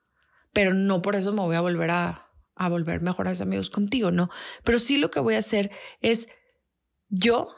pero 0.53 0.73
no 0.73 1.01
por 1.01 1.15
eso 1.15 1.33
me 1.33 1.41
voy 1.41 1.55
a 1.55 1.61
volver 1.61 1.91
a, 1.91 2.29
a 2.55 2.69
volver 2.69 3.01
mejores 3.01 3.41
amigos 3.41 3.69
contigo, 3.69 4.11
no. 4.11 4.29
Pero 4.63 4.79
sí 4.79 4.97
lo 4.97 5.11
que 5.11 5.19
voy 5.19 5.35
a 5.35 5.39
hacer 5.39 5.71
es 6.01 6.29
yo 7.09 7.49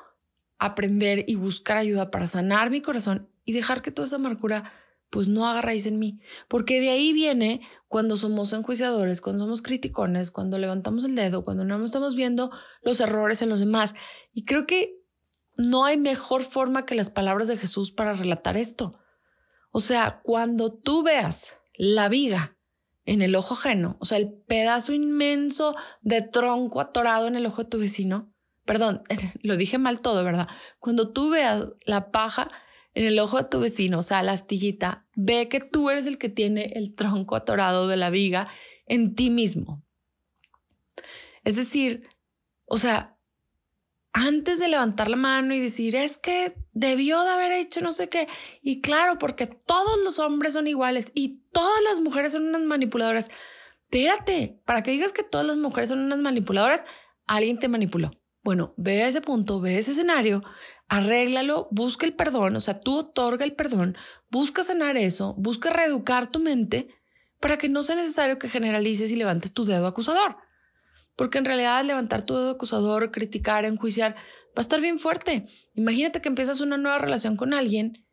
aprender 0.60 1.26
y 1.28 1.36
buscar 1.36 1.78
ayuda 1.78 2.10
para 2.10 2.28
sanar 2.28 2.70
mi 2.70 2.82
corazón 2.82 3.30
y 3.46 3.54
dejar 3.54 3.82
que 3.82 3.92
toda 3.92 4.06
esa 4.06 4.16
amargura 4.16 4.72
pues 5.10 5.28
no 5.28 5.48
haga 5.48 5.62
raíz 5.62 5.86
en 5.86 6.00
mí, 6.00 6.20
porque 6.48 6.80
de 6.80 6.90
ahí 6.90 7.14
viene 7.14 7.62
cuando 7.88 8.18
somos 8.18 8.52
enjuiciadores, 8.54 9.22
cuando 9.22 9.44
somos 9.44 9.62
criticones, 9.62 10.32
cuando 10.32 10.58
levantamos 10.58 11.06
el 11.06 11.16
dedo, 11.16 11.44
cuando 11.44 11.64
no 11.64 11.84
estamos 11.84 12.16
viendo 12.16 12.52
los 12.82 13.00
errores 13.00 13.42
en 13.42 13.50
los 13.50 13.60
demás. 13.60 13.96
Y 14.34 14.44
creo 14.44 14.66
que 14.68 14.98
no 15.56 15.86
hay 15.86 15.98
mejor 15.98 16.44
forma 16.44 16.86
que 16.86 16.96
las 16.96 17.10
palabras 17.10 17.48
de 17.48 17.58
Jesús 17.58 17.92
para 17.92 18.14
relatar 18.14 18.58
esto. 18.58 19.00
O 19.72 19.80
sea, 19.80 20.22
cuando 20.24 20.74
tú 20.74 21.04
veas 21.04 21.60
la 21.78 22.10
viga 22.10 22.58
en 23.06 23.22
el 23.22 23.36
ojo 23.36 23.54
ajeno, 23.54 23.98
o 24.00 24.06
sea, 24.06 24.18
el 24.18 24.34
pedazo 24.48 24.94
inmenso 24.94 25.76
de 26.02 26.22
tronco 26.22 26.82
atorado 26.82 27.28
en 27.28 27.36
el 27.36 27.46
ojo 27.46 27.64
de 27.64 27.70
tu 27.70 27.80
vecino. 27.80 28.34
Perdón, 28.66 29.04
lo 29.42 29.56
dije 29.56 29.78
mal 29.78 30.02
todo, 30.02 30.24
¿verdad? 30.24 30.48
Cuando 30.80 31.12
tú 31.12 31.30
veas 31.30 31.66
la 31.86 32.12
paja 32.12 32.50
en 32.98 33.06
el 33.06 33.20
ojo 33.20 33.38
de 33.38 33.44
tu 33.44 33.60
vecino, 33.60 34.00
o 34.00 34.02
sea, 34.02 34.24
la 34.24 34.32
astillita, 34.32 35.06
ve 35.16 35.48
que 35.50 35.60
tú 35.60 35.92
eres 35.92 36.08
el 36.08 36.18
que 36.18 36.30
tiene 36.30 36.74
el 36.76 36.96
tronco 36.96 37.36
atorado 37.36 37.88
de 37.88 37.96
la 37.96 38.10
viga 38.10 38.50
en 38.88 39.14
ti 39.14 39.30
mismo. 39.30 39.84
Es 41.44 41.56
decir, 41.56 42.10
o 42.66 42.78
sea, 42.78 43.16
antes 44.14 44.58
de 44.58 44.68
levantar 44.68 45.12
la 45.12 45.16
mano 45.16 45.54
y 45.54 45.60
decir, 45.60 45.96
es 45.96 46.18
que 46.18 46.56
debió 46.74 47.24
de 47.24 47.30
haber 47.30 47.52
hecho 47.52 47.82
no 47.82 47.92
sé 47.92 48.10
qué. 48.10 48.28
Y 48.64 48.82
claro, 48.82 49.20
porque 49.20 49.46
todos 49.46 50.00
los 50.04 50.18
hombres 50.18 50.54
son 50.54 50.66
iguales 50.66 51.12
y 51.14 51.44
todas 51.52 51.84
las 51.88 52.00
mujeres 52.00 52.34
son 52.34 52.48
unas 52.48 52.62
manipuladoras. 52.62 53.30
Espérate, 53.84 54.60
para 54.66 54.82
que 54.82 54.90
digas 54.90 55.14
que 55.14 55.22
todas 55.22 55.46
las 55.46 55.58
mujeres 55.58 55.90
son 55.90 56.00
unas 56.00 56.18
manipuladoras, 56.18 56.84
alguien 57.28 57.60
te 57.60 57.68
manipuló. 57.68 58.10
Bueno, 58.44 58.74
ve 58.76 59.06
ese 59.06 59.22
punto, 59.22 59.62
ve 59.62 59.78
ese 59.78 59.92
escenario, 59.92 60.42
arréglalo, 60.88 61.68
busca 61.72 62.06
el 62.06 62.14
perdón, 62.14 62.56
o 62.56 62.60
sea, 62.60 62.80
tú 62.80 62.98
otorga 63.00 63.46
el 63.46 63.54
perdón, 63.54 63.98
busca 64.30 64.64
sanar 64.64 64.98
eso, 64.98 65.34
busca 65.38 65.70
reeducar 65.70 66.32
tu 66.32 66.40
mente 66.40 66.88
para 67.40 67.58
que 67.58 67.70
no 67.70 67.84
sea 67.84 67.96
necesario 67.96 68.40
que 68.40 68.50
generalices 68.50 69.12
y 69.12 69.16
levantes 69.16 69.54
tu 69.54 69.66
dedo 69.66 69.88
acusador. 69.88 70.38
Porque 71.16 71.38
en 71.38 71.46
realidad 71.46 71.84
levantar 71.84 72.24
tu 72.24 72.36
dedo 72.36 72.52
acusador, 72.52 73.12
criticar, 73.12 73.66
enjuiciar, 73.66 74.16
va 74.16 74.58
a 74.58 74.62
estar 74.62 74.82
bien 74.82 75.00
fuerte. 75.00 75.46
Imagínate 75.74 76.22
que 76.22 76.30
empiezas 76.30 76.62
una 76.62 76.78
nueva 76.78 77.00
relación 77.00 77.36
con 77.36 77.54
alguien 77.54 78.06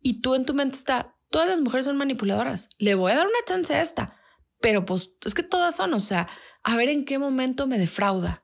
y 0.00 0.20
tú 0.20 0.34
en 0.34 0.44
tu 0.44 0.54
mente 0.54 0.76
está, 0.76 1.16
todas 1.30 1.48
las 1.48 1.60
mujeres 1.60 1.84
son 1.84 1.96
manipuladoras, 1.96 2.68
le 2.78 2.94
voy 2.94 3.12
a 3.12 3.16
dar 3.16 3.26
una 3.26 3.44
chance 3.46 3.74
a 3.74 3.82
esta, 3.82 4.16
pero 4.60 4.84
pues 4.84 5.10
es 5.24 5.34
que 5.34 5.42
todas 5.42 5.76
son, 5.76 5.94
o 5.94 6.00
sea, 6.00 6.28
a 6.62 6.76
ver 6.76 6.88
en 6.88 7.04
qué 7.04 7.18
momento 7.18 7.66
me 7.66 7.78
defrauda. 7.78 8.43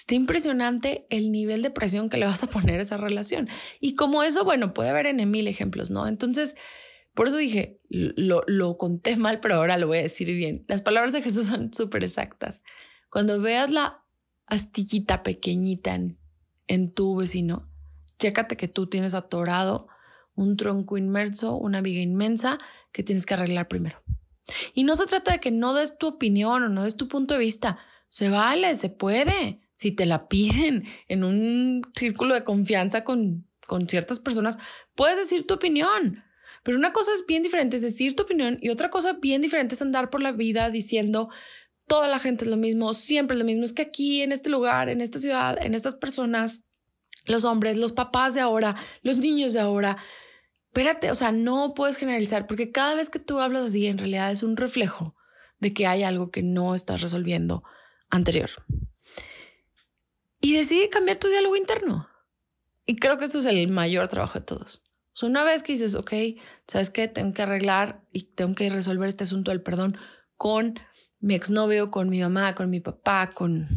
Está 0.00 0.14
impresionante 0.14 1.06
el 1.10 1.30
nivel 1.30 1.60
de 1.60 1.68
presión 1.68 2.08
que 2.08 2.16
le 2.16 2.24
vas 2.24 2.42
a 2.42 2.46
poner 2.46 2.80
a 2.80 2.84
esa 2.84 2.96
relación. 2.96 3.50
Y 3.80 3.96
como 3.96 4.22
eso, 4.22 4.46
bueno, 4.46 4.72
puede 4.72 4.88
haber 4.88 5.04
en 5.04 5.30
mil 5.30 5.46
ejemplos, 5.46 5.90
¿no? 5.90 6.08
Entonces, 6.08 6.56
por 7.12 7.28
eso 7.28 7.36
dije, 7.36 7.82
lo, 7.90 8.42
lo 8.46 8.78
conté 8.78 9.16
mal, 9.16 9.40
pero 9.40 9.56
ahora 9.56 9.76
lo 9.76 9.88
voy 9.88 9.98
a 9.98 10.02
decir 10.02 10.34
bien. 10.34 10.64
Las 10.68 10.80
palabras 10.80 11.12
de 11.12 11.20
Jesús 11.20 11.48
son 11.48 11.74
súper 11.74 12.02
exactas. 12.02 12.62
Cuando 13.10 13.42
veas 13.42 13.70
la 13.70 14.02
astillita 14.46 15.22
pequeñita 15.22 15.94
en, 15.94 16.18
en 16.66 16.94
tu 16.94 17.16
vecino, 17.16 17.70
chécate 18.18 18.56
que 18.56 18.68
tú 18.68 18.86
tienes 18.86 19.12
atorado 19.12 19.86
un 20.34 20.56
tronco 20.56 20.96
inmerso, 20.96 21.56
una 21.56 21.82
viga 21.82 22.00
inmensa 22.00 22.56
que 22.90 23.02
tienes 23.02 23.26
que 23.26 23.34
arreglar 23.34 23.68
primero. 23.68 24.02
Y 24.72 24.84
no 24.84 24.96
se 24.96 25.06
trata 25.06 25.32
de 25.32 25.40
que 25.40 25.50
no 25.50 25.74
des 25.74 25.98
tu 25.98 26.06
opinión 26.06 26.62
o 26.62 26.68
no 26.70 26.84
des 26.84 26.96
tu 26.96 27.06
punto 27.06 27.34
de 27.34 27.40
vista. 27.40 27.76
Se 28.08 28.30
vale, 28.30 28.74
se 28.76 28.88
puede. 28.88 29.59
Si 29.80 29.92
te 29.92 30.04
la 30.04 30.28
piden 30.28 30.84
en 31.08 31.24
un 31.24 31.80
círculo 31.96 32.34
de 32.34 32.44
confianza 32.44 33.02
con, 33.02 33.48
con 33.66 33.88
ciertas 33.88 34.18
personas, 34.18 34.58
puedes 34.94 35.16
decir 35.16 35.46
tu 35.46 35.54
opinión. 35.54 36.22
Pero 36.62 36.76
una 36.76 36.92
cosa 36.92 37.12
es 37.14 37.24
bien 37.26 37.42
diferente, 37.42 37.76
es 37.76 37.82
decir 37.82 38.14
tu 38.14 38.24
opinión, 38.24 38.58
y 38.60 38.68
otra 38.68 38.90
cosa 38.90 39.14
bien 39.14 39.40
diferente 39.40 39.74
es 39.74 39.80
andar 39.80 40.10
por 40.10 40.22
la 40.22 40.32
vida 40.32 40.68
diciendo 40.68 41.30
toda 41.86 42.08
la 42.08 42.18
gente 42.18 42.44
es 42.44 42.50
lo 42.50 42.58
mismo, 42.58 42.92
siempre 42.92 43.34
es 43.34 43.38
lo 43.38 43.46
mismo. 43.46 43.64
Es 43.64 43.72
que 43.72 43.80
aquí, 43.80 44.20
en 44.20 44.32
este 44.32 44.50
lugar, 44.50 44.90
en 44.90 45.00
esta 45.00 45.18
ciudad, 45.18 45.58
en 45.64 45.72
estas 45.72 45.94
personas, 45.94 46.62
los 47.24 47.44
hombres, 47.44 47.78
los 47.78 47.92
papás 47.92 48.34
de 48.34 48.40
ahora, 48.40 48.76
los 49.00 49.16
niños 49.16 49.54
de 49.54 49.60
ahora, 49.60 49.96
espérate, 50.66 51.10
o 51.10 51.14
sea, 51.14 51.32
no 51.32 51.72
puedes 51.72 51.96
generalizar 51.96 52.46
porque 52.46 52.70
cada 52.70 52.94
vez 52.96 53.08
que 53.08 53.18
tú 53.18 53.40
hablas 53.40 53.70
así, 53.70 53.86
en 53.86 53.96
realidad 53.96 54.30
es 54.30 54.42
un 54.42 54.58
reflejo 54.58 55.16
de 55.58 55.72
que 55.72 55.86
hay 55.86 56.02
algo 56.02 56.30
que 56.30 56.42
no 56.42 56.74
estás 56.74 57.00
resolviendo 57.00 57.64
anterior. 58.10 58.50
Y 60.40 60.54
decide 60.56 60.88
cambiar 60.88 61.18
tu 61.18 61.28
diálogo 61.28 61.56
interno. 61.56 62.08
Y 62.86 62.96
creo 62.96 63.18
que 63.18 63.24
esto 63.24 63.38
es 63.38 63.46
el 63.46 63.68
mayor 63.68 64.08
trabajo 64.08 64.38
de 64.38 64.44
todos. 64.44 64.82
O 65.12 65.16
sea, 65.20 65.28
una 65.28 65.44
vez 65.44 65.62
que 65.62 65.72
dices, 65.72 65.94
ok, 65.94 66.12
¿sabes 66.66 66.90
qué? 66.90 67.08
Tengo 67.08 67.34
que 67.34 67.42
arreglar 67.42 68.04
y 68.12 68.24
tengo 68.34 68.54
que 68.54 68.70
resolver 68.70 69.08
este 69.08 69.24
asunto 69.24 69.50
del 69.50 69.62
perdón 69.62 69.98
con 70.36 70.78
mi 71.18 71.34
exnovio, 71.34 71.90
con 71.90 72.08
mi 72.08 72.20
mamá, 72.20 72.54
con 72.54 72.70
mi 72.70 72.80
papá, 72.80 73.30
con 73.30 73.68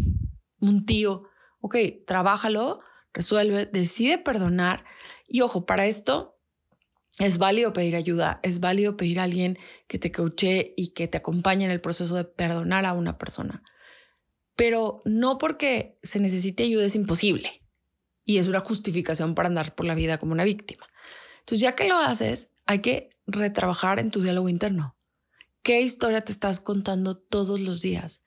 un 0.59 0.85
tío. 0.85 1.23
Ok, 1.59 1.75
trabájalo, 2.07 2.79
resuelve, 3.13 3.65
decide 3.65 4.17
perdonar. 4.17 4.85
Y 5.27 5.41
ojo, 5.41 5.65
para 5.65 5.85
esto 5.85 6.39
es 7.19 7.37
válido 7.37 7.73
pedir 7.73 7.95
ayuda, 7.95 8.39
es 8.43 8.59
válido 8.59 8.97
pedir 8.97 9.19
a 9.19 9.23
alguien 9.23 9.57
que 9.87 9.99
te 9.99 10.11
coache 10.11 10.73
y 10.77 10.93
que 10.93 11.07
te 11.07 11.17
acompañe 11.17 11.65
en 11.65 11.71
el 11.71 11.81
proceso 11.81 12.15
de 12.15 12.23
perdonar 12.23 12.85
a 12.85 12.93
una 12.93 13.17
persona. 13.17 13.63
Pero 14.55 15.01
no 15.05 15.37
porque 15.37 15.97
se 16.03 16.19
necesite 16.19 16.63
ayuda 16.63 16.85
es 16.85 16.95
imposible 16.95 17.63
y 18.25 18.37
es 18.37 18.47
una 18.47 18.59
justificación 18.59 19.35
para 19.35 19.49
andar 19.49 19.75
por 19.75 19.85
la 19.85 19.95
vida 19.95 20.17
como 20.17 20.31
una 20.31 20.43
víctima. 20.43 20.87
Entonces, 21.39 21.61
ya 21.61 21.75
que 21.75 21.87
lo 21.87 21.97
haces, 21.97 22.51
hay 22.65 22.79
que 22.79 23.09
retrabajar 23.27 23.99
en 23.99 24.11
tu 24.11 24.21
diálogo 24.21 24.49
interno. 24.49 24.95
¿Qué 25.61 25.81
historia 25.81 26.21
te 26.21 26.31
estás 26.31 26.59
contando 26.59 27.17
todos 27.17 27.59
los 27.59 27.81
días? 27.81 28.21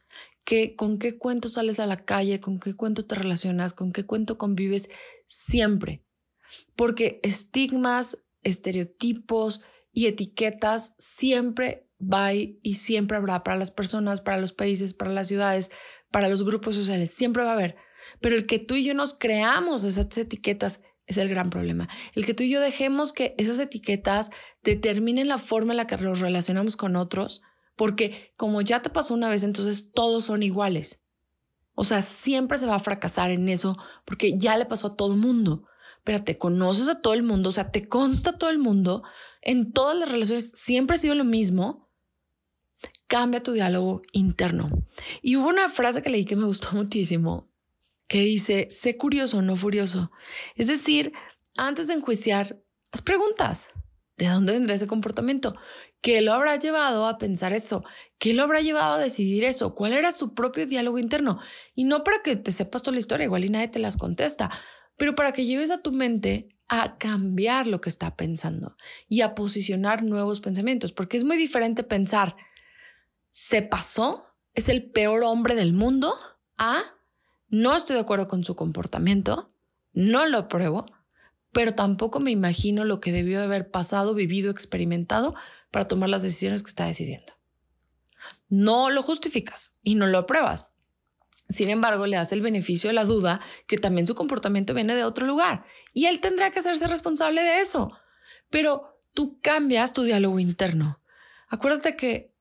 ¿Qué, 0.45 0.77
¿Con 0.77 0.99
qué 0.99 1.19
cuento 1.19 1.49
sales 1.49 1.81
a 1.81 1.87
la 1.87 2.05
calle? 2.05 2.41
¿Con 2.41 2.59
qué 2.59 2.75
cuento 2.75 3.05
te 3.05 3.15
relacionas? 3.15 3.73
¿Con 3.73 3.93
qué 3.93 4.05
cuento 4.05 4.39
convives 4.39 4.91
siempre? 5.27 6.05
Porque 6.77 7.21
estigmas, 7.23 8.25
estereotipos 8.43 9.63
y 9.93 10.07
etiquetas 10.07 10.95
siempre 10.99 11.89
va 12.01 12.33
y 12.35 12.75
siempre 12.75 13.17
habrá 13.17 13.43
para 13.43 13.57
las 13.57 13.71
personas, 13.71 14.21
para 14.21 14.39
los 14.39 14.53
países, 14.53 14.95
para 14.95 15.13
las 15.13 15.29
ciudades, 15.29 15.71
para 16.17 16.31
los 16.31 16.47
grupos 16.47 16.75
sociales, 16.75 17.11
siempre 17.11 17.45
va 17.45 17.51
a 17.51 17.53
haber. 17.53 17.77
Pero 18.23 18.37
el 18.37 18.47
que 18.47 18.59
tú 18.59 18.75
y 18.75 18.83
yo 18.83 18.95
nos 18.95 19.13
creamos 19.13 19.85
esas 19.85 20.17
etiquetas 20.17 20.81
es 21.05 21.19
el 21.19 21.29
gran 21.29 21.51
problema. 21.51 21.91
El 22.15 22.25
que 22.25 22.33
tú 22.33 22.43
y 22.43 22.49
yo 22.49 22.59
dejemos 22.59 23.13
que 23.13 23.35
esas 23.37 23.59
etiquetas 23.59 24.31
determinen 24.63 25.29
la 25.29 25.37
forma 25.37 25.75
en 25.75 25.77
la 25.77 25.87
que 25.87 25.99
nos 25.99 26.21
relacionamos 26.21 26.79
con 26.79 26.97
otros, 26.97 27.43
porque 27.77 28.33
como 28.39 28.63
ya 28.63 28.81
te 28.81 28.89
pasó 28.89 29.13
una 29.13 29.29
vez, 29.29 29.43
entonces 29.43 29.91
todos 29.93 30.25
son 30.25 30.43
iguales. 30.43 31.05
O 31.75 31.85
sea, 31.85 32.01
siempre 32.01 32.57
se 32.57 32.65
va 32.65 32.77
a 32.77 32.79
fracasar 32.79 33.31
en 33.31 33.51
eso 33.51 33.77
porque 34.07 34.39
ya 34.39 34.57
le 34.57 34.65
pasó 34.65 34.87
a 34.87 34.97
todo 34.97 35.13
el 35.13 35.19
mundo 35.19 35.67
te 36.25 36.39
conoces 36.39 36.89
a 36.89 37.01
todo 37.01 37.15
el 37.15 37.23
mundo, 37.23 37.49
o 37.49 37.53
sea, 37.53 37.71
te 37.71 37.89
consta 37.89 38.39
todo 38.39 38.51
el 38.51 38.59
mundo, 38.59 39.03
en 39.43 39.73
todas 39.73 39.97
las 39.97 40.11
relaciones 40.11 40.53
siempre 40.55 40.97
ha 40.97 40.99
sido 40.99 41.15
lo 41.15 41.25
mismo, 41.25 41.86
cambia 43.07 43.43
tu 43.43 43.53
diálogo 43.53 44.03
interno. 44.13 44.71
Y 45.23 45.37
hubo 45.37 45.49
una 45.49 45.69
frase 45.69 46.03
que 46.03 46.11
leí 46.11 46.25
que 46.25 46.37
me 46.37 46.45
gustó 46.47 46.73
muchísimo, 46.73 47.53
que 48.09 48.21
dice, 48.23 48.69
sé 48.71 48.97
curioso, 48.97 49.43
no 49.43 49.57
furioso. 49.57 50.11
Es 50.55 50.69
decir, 50.69 51.13
antes 51.57 51.89
de 51.89 51.95
enjuiciar, 51.95 52.63
haz 52.93 53.03
preguntas. 53.03 53.73
¿De 54.17 54.29
dónde 54.29 54.53
vendrá 54.53 54.75
ese 54.75 54.87
comportamiento? 54.87 55.57
¿Qué 56.01 56.23
lo 56.23 56.33
habrá 56.33 56.57
llevado 56.57 57.07
a 57.07 57.19
pensar 57.19 57.53
eso? 57.53 57.85
¿Qué 58.19 58.33
lo 58.33 58.45
habrá 58.45 58.63
llevado 58.63 58.95
a 58.95 58.99
decidir 58.99 59.45
eso? 59.45 59.75
¿Cuál 59.75 59.93
era 59.93 60.11
su 60.11 60.33
propio 60.33 60.67
diálogo 60.67 60.99
interno? 60.99 61.39
Y 61.75 61.85
no 61.85 62.03
para 62.03 62.23
que 62.23 62.35
te 62.37 62.51
sepas 62.51 62.83
toda 62.83 62.95
la 62.95 63.01
historia, 63.01 63.27
igual 63.27 63.45
y 63.45 63.51
nadie 63.51 63.69
te 63.69 63.79
las 63.79 63.99
contesta, 63.99 64.51
pero 64.97 65.15
para 65.15 65.33
que 65.33 65.45
lleves 65.45 65.71
a 65.71 65.83
tu 65.83 65.93
mente 65.93 66.49
a 66.69 66.97
cambiar 66.97 67.67
lo 67.67 67.83
que 67.83 67.91
está 67.91 68.17
pensando 68.17 68.77
y 69.07 69.21
a 69.21 69.35
posicionar 69.35 70.03
nuevos 70.03 70.41
pensamientos, 70.41 70.93
porque 70.93 71.19
es 71.19 71.25
muy 71.25 71.37
diferente 71.37 71.85
pensar, 71.85 72.37
se 73.37 73.61
pasó, 73.61 74.35
es 74.55 74.71
el 74.71 74.91
peor 74.91 75.23
hombre 75.23 75.55
del 75.55 75.75
mundo, 75.75 76.11
a 76.57 76.83
no 77.51 77.77
estoy 77.77 77.97
de 77.97 78.01
acuerdo 78.01 78.29
con 78.29 78.45
su 78.45 78.57
comportamiento, 78.57 79.53
no 79.93 80.25
lo 80.25 80.39
apruebo, 80.39 80.87
pero 81.53 81.75
tampoco 81.75 82.19
me 82.19 82.31
imagino 82.31 82.87
lo 82.87 82.99
que 82.99 83.13
debió 83.13 83.43
haber 83.43 83.71
pasado, 83.71 84.15
vivido, 84.15 84.51
experimentado 84.51 85.35
para 85.71 85.87
tomar 85.87 86.09
las 86.09 86.23
decisiones 86.23 86.63
que 86.63 86.71
está 86.71 86.87
decidiendo. 86.87 87.35
No 88.49 88.89
lo 88.89 89.03
justificas 89.03 89.75
y 89.83 89.97
no 89.97 90.07
lo 90.07 90.17
apruebas, 90.17 90.73
sin 91.51 91.69
embargo, 91.69 92.07
le 92.07 92.17
hace 92.17 92.37
el 92.37 92.41
beneficio 92.41 92.89
de 92.89 92.95
la 92.95 93.05
duda 93.05 93.43
que 93.67 93.77
también 93.77 94.07
su 94.07 94.15
comportamiento 94.15 94.73
viene 94.73 94.95
de 94.95 95.05
otro 95.05 95.27
lugar 95.27 95.67
y 95.93 96.07
él 96.07 96.21
tendrá 96.21 96.51
que 96.53 96.61
hacerse 96.61 96.89
responsable 96.89 97.43
de 97.43 97.61
eso. 97.61 97.93
Pero 98.49 98.99
tú 99.13 99.39
cambias 99.43 99.93
tu 99.93 100.05
diálogo 100.05 100.41
interno. 100.41 101.03
Acuérdate 101.49 101.97
que 101.97 102.35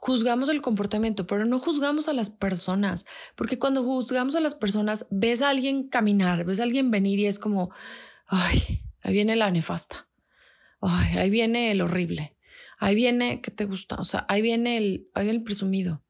juzgamos 0.00 0.48
el 0.48 0.62
comportamiento, 0.62 1.26
pero 1.26 1.44
no 1.44 1.58
juzgamos 1.58 2.08
a 2.08 2.12
las 2.12 2.30
personas, 2.30 3.04
porque 3.34 3.58
cuando 3.58 3.82
juzgamos 3.82 4.36
a 4.36 4.40
las 4.40 4.54
personas, 4.54 5.06
ves 5.10 5.42
a 5.42 5.50
alguien 5.50 5.88
caminar, 5.88 6.44
ves 6.44 6.60
a 6.60 6.62
alguien 6.62 6.90
venir 6.90 7.18
y 7.18 7.26
es 7.26 7.38
como, 7.38 7.70
ay, 8.26 8.82
ahí 9.02 9.12
viene 9.12 9.36
la 9.36 9.50
nefasta, 9.50 10.08
ay, 10.80 11.18
ahí 11.18 11.30
viene 11.30 11.72
el 11.72 11.80
horrible, 11.80 12.36
ahí 12.78 12.94
viene, 12.94 13.40
¿qué 13.40 13.50
te 13.50 13.64
gusta? 13.64 13.96
O 13.96 14.04
sea, 14.04 14.24
ahí 14.28 14.40
viene 14.40 14.76
el, 14.78 15.10
ahí 15.14 15.24
viene 15.24 15.38
el 15.38 15.44
presumido, 15.44 16.04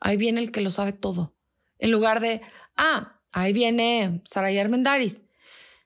ahí 0.00 0.16
viene 0.16 0.40
el 0.40 0.50
que 0.50 0.62
lo 0.62 0.70
sabe 0.70 0.92
todo 0.92 1.34
en 1.78 1.90
lugar 1.90 2.20
de, 2.20 2.40
ah, 2.76 3.20
ahí 3.32 3.52
viene 3.52 4.22
Saraya 4.24 4.62
Armendaris. 4.62 5.20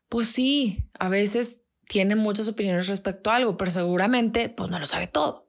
Pues 0.08 0.28
sí, 0.28 0.88
a 0.98 1.08
veces 1.08 1.62
tiene 1.88 2.14
muchas 2.14 2.48
opiniones 2.48 2.86
respecto 2.86 3.30
a 3.30 3.36
algo, 3.36 3.56
pero 3.56 3.70
seguramente 3.70 4.48
pues 4.48 4.70
no 4.70 4.78
lo 4.78 4.86
sabe 4.86 5.08
todo. 5.08 5.47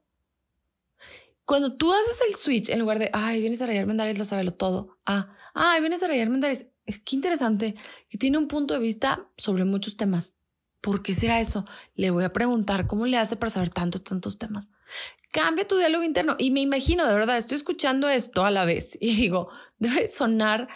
Cuando 1.49 1.73
tú 1.73 1.91
haces 1.91 2.21
el 2.29 2.35
switch, 2.35 2.69
en 2.69 2.77
lugar 2.77 2.99
de, 2.99 3.09
ay, 3.11 3.41
viene 3.41 3.55
Saraya 3.55 3.81
Armendaris, 3.81 4.19
lo 4.19 4.23
sabe 4.23 4.51
todo, 4.51 4.99
ah, 5.07 5.35
ah, 5.55 5.77
viene 5.79 5.97
Saraya 5.97 6.21
Armendaris, 6.21 6.67
qué 6.85 7.15
interesante, 7.15 7.73
que 8.07 8.19
tiene 8.19 8.37
un 8.37 8.47
punto 8.47 8.75
de 8.75 8.79
vista 8.79 9.27
sobre 9.35 9.65
muchos 9.65 9.97
temas. 9.97 10.35
¿Por 10.79 11.01
qué 11.01 11.15
será 11.15 11.39
eso? 11.39 11.65
Le 11.95 12.11
voy 12.11 12.23
a 12.23 12.33
preguntar 12.33 12.85
cómo 12.85 13.07
le 13.07 13.17
hace 13.17 13.35
para 13.35 13.49
saber 13.49 13.71
tantos, 13.71 14.03
tantos 14.03 14.37
temas. 14.37 14.67
Cambia 15.31 15.67
tu 15.67 15.75
diálogo 15.75 16.03
interno. 16.03 16.35
Y 16.37 16.51
me 16.51 16.61
imagino, 16.61 17.07
de 17.07 17.15
verdad, 17.15 17.35
estoy 17.35 17.55
escuchando 17.55 18.07
esto 18.09 18.45
a 18.45 18.51
la 18.51 18.63
vez 18.63 18.95
y 19.01 19.15
digo, 19.15 19.49
debe 19.79 20.07
sonar 20.07 20.67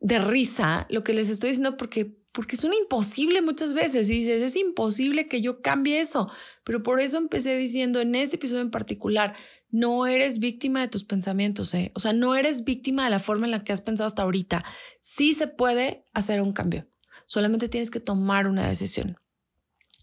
de 0.00 0.18
risa 0.18 0.86
lo 0.88 1.04
que 1.04 1.12
les 1.12 1.28
estoy 1.28 1.50
diciendo 1.50 1.76
porque, 1.76 2.16
porque 2.32 2.56
es 2.56 2.64
un 2.64 2.72
imposible 2.72 3.42
muchas 3.42 3.74
veces. 3.74 4.08
Y 4.08 4.20
dices, 4.20 4.40
es 4.40 4.56
imposible 4.56 5.28
que 5.28 5.42
yo 5.42 5.60
cambie 5.60 6.00
eso. 6.00 6.30
Pero 6.64 6.82
por 6.82 7.00
eso 7.00 7.18
empecé 7.18 7.58
diciendo 7.58 8.00
en 8.00 8.14
este 8.14 8.36
episodio 8.36 8.62
en 8.62 8.70
particular, 8.70 9.36
no 9.74 10.06
eres 10.06 10.38
víctima 10.38 10.82
de 10.82 10.86
tus 10.86 11.02
pensamientos, 11.02 11.74
¿eh? 11.74 11.90
O 11.96 12.00
sea, 12.00 12.12
no 12.12 12.36
eres 12.36 12.62
víctima 12.62 13.02
de 13.02 13.10
la 13.10 13.18
forma 13.18 13.46
en 13.46 13.50
la 13.50 13.64
que 13.64 13.72
has 13.72 13.80
pensado 13.80 14.06
hasta 14.06 14.22
ahorita. 14.22 14.64
Sí 15.00 15.32
se 15.34 15.48
puede 15.48 16.04
hacer 16.12 16.40
un 16.40 16.52
cambio. 16.52 16.88
Solamente 17.26 17.68
tienes 17.68 17.90
que 17.90 17.98
tomar 17.98 18.46
una 18.46 18.68
decisión. 18.68 19.16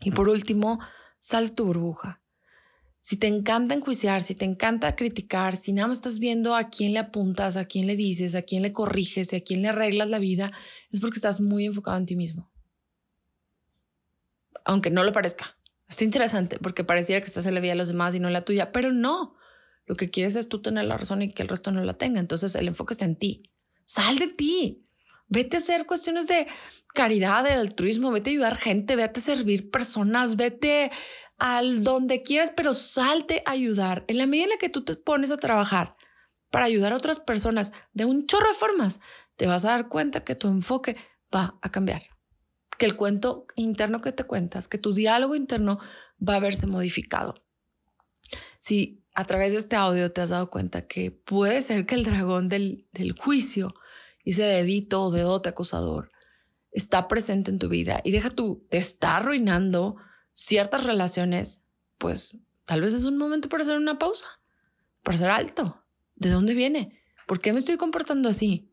Y 0.02 0.12
por 0.12 0.28
último, 0.28 0.80
sal 1.20 1.54
tu 1.54 1.68
burbuja. 1.68 2.22
Si 3.00 3.16
te 3.16 3.28
encanta 3.28 3.74
enjuiciar, 3.74 4.22
si 4.24 4.36
te 4.36 4.44
encanta 4.44 4.94
criticar, 4.98 5.56
si 5.56 5.72
nada 5.72 5.88
más 5.88 6.00
estás 6.00 6.20
viendo 6.20 6.54
a 6.54 6.70
quién 6.70 6.92
le 6.92 7.00
apuntas, 7.00 7.56
a 7.56 7.64
quién 7.64 7.88
le 7.88 7.96
dices, 7.96 8.36
a 8.36 8.42
quién 8.42 8.64
le 8.64 8.74
corriges, 8.74 9.34
a 9.34 9.40
quién 9.40 9.62
le 9.62 9.70
arreglas 9.70 10.10
la 10.10 10.20
vida, 10.20 10.52
es 10.92 11.00
porque 11.00 11.16
estás 11.16 11.40
muy 11.40 11.66
enfocado 11.66 11.96
en 11.96 12.06
ti 12.06 12.18
mismo. 12.18 12.52
Aunque 14.66 14.90
no 14.90 15.06
lo 15.06 15.14
parezca. 15.14 15.58
Está 15.88 16.04
interesante 16.04 16.60
porque 16.62 16.84
pareciera 16.84 17.22
que 17.22 17.28
estás 17.28 17.46
en 17.46 17.54
la 17.54 17.62
vida 17.62 17.72
de 17.72 17.78
los 17.78 17.88
demás 17.88 18.14
y 18.16 18.20
no 18.20 18.28
en 18.28 18.34
la 18.34 18.44
tuya, 18.44 18.74
pero 18.74 18.92
no. 18.92 19.38
Lo 19.86 19.96
que 19.96 20.10
quieres 20.10 20.36
es 20.36 20.50
tú 20.50 20.62
tener 20.62 20.86
la 20.86 20.98
razón 20.98 21.22
y 21.22 21.34
que 21.34 21.42
el 21.42 21.50
resto 21.50 21.72
no 21.72 21.84
la 21.84 21.98
tenga. 21.98 22.20
Entonces 22.20 22.56
el 22.56 22.68
enfoque 22.68 22.94
está 22.94 23.06
en 23.06 23.16
ti. 23.16 23.52
Sal 23.86 24.20
de 24.20 24.28
ti. 24.28 24.88
Vete 25.28 25.58
a 25.58 25.60
hacer 25.60 25.86
cuestiones 25.86 26.28
de 26.28 26.48
caridad, 26.94 27.46
de 27.46 27.52
altruismo, 27.52 28.12
vete 28.12 28.30
a 28.30 28.34
ayudar 28.34 28.58
gente, 28.58 28.98
vete 28.98 29.22
a 29.22 29.24
servir 29.24 29.72
personas, 29.72 30.36
vete 30.36 30.92
al 31.38 31.84
donde 31.84 32.22
quieras, 32.22 32.52
pero 32.56 32.74
salte 32.74 33.42
a 33.46 33.52
ayudar. 33.52 34.04
En 34.08 34.18
la 34.18 34.28
medida 34.28 34.44
en 34.44 34.50
la 34.52 34.58
que 34.58 34.70
tú 34.70 34.84
te 34.84 34.96
pones 34.98 35.32
a 35.32 35.38
trabajar 35.38 35.96
para 36.50 36.66
ayudar 36.66 36.94
a 36.94 36.98
otras 36.98 37.20
personas 37.20 37.72
de 37.94 38.06
un 38.06 38.28
chorro 38.28 38.50
de 38.50 38.54
formas, 38.54 39.00
te 39.38 39.48
vas 39.48 39.66
a 39.66 39.70
dar 39.70 39.88
cuenta 39.88 40.24
que 40.24 40.36
tu 40.36 40.50
enfoque 40.50 40.98
va 41.34 41.58
a 41.62 41.72
cambiar. 41.72 42.04
Que 42.78 42.86
el 42.86 42.96
cuento 42.96 43.48
interno 43.56 44.02
que 44.02 44.12
te 44.12 44.26
cuentas, 44.26 44.68
que 44.68 44.78
tu 44.78 44.94
diálogo 44.94 45.36
interno 45.36 45.80
va 46.22 46.36
a 46.36 46.40
verse 46.40 46.68
modificado. 46.68 47.36
Si 48.60 49.01
a 49.14 49.26
través 49.26 49.54
de 49.54 49.60
este 49.60 49.76
audio 49.76 50.12
te 50.12 50.22
has 50.22 50.30
dado 50.30 50.50
cuenta 50.50 50.88
que 50.88 51.12
puede 51.12 51.62
ser 51.62 51.86
que 51.86 51.96
el 51.96 52.04
dragón 52.04 52.50
del, 52.50 52.88
del 52.94 53.14
juicio, 53.14 53.74
ese 54.24 54.44
dedito 54.44 55.04
o 55.04 55.12
dedote 55.12 55.50
acusador, 55.50 56.12
está 56.72 57.08
presente 57.08 57.52
en 57.52 57.60
tu 57.60 57.70
vida 57.70 58.02
y 58.04 58.12
deja 58.12 58.30
tú, 58.30 58.66
te 58.70 58.78
está 58.78 59.18
arruinando 59.18 59.98
ciertas 60.34 60.86
relaciones, 60.86 61.66
pues 61.98 62.38
tal 62.66 62.82
vez 62.82 62.94
es 62.94 63.04
un 63.04 63.18
momento 63.18 63.50
para 63.50 63.64
hacer 63.64 63.78
una 63.78 64.00
pausa, 64.00 64.28
para 65.04 65.16
hacer 65.16 65.30
alto. 65.30 65.84
¿De 66.16 66.30
dónde 66.30 66.54
viene? 66.54 67.02
¿Por 67.26 67.40
qué 67.40 67.52
me 67.52 67.60
estoy 67.60 67.78
comportando 67.78 68.30
así? 68.30 68.72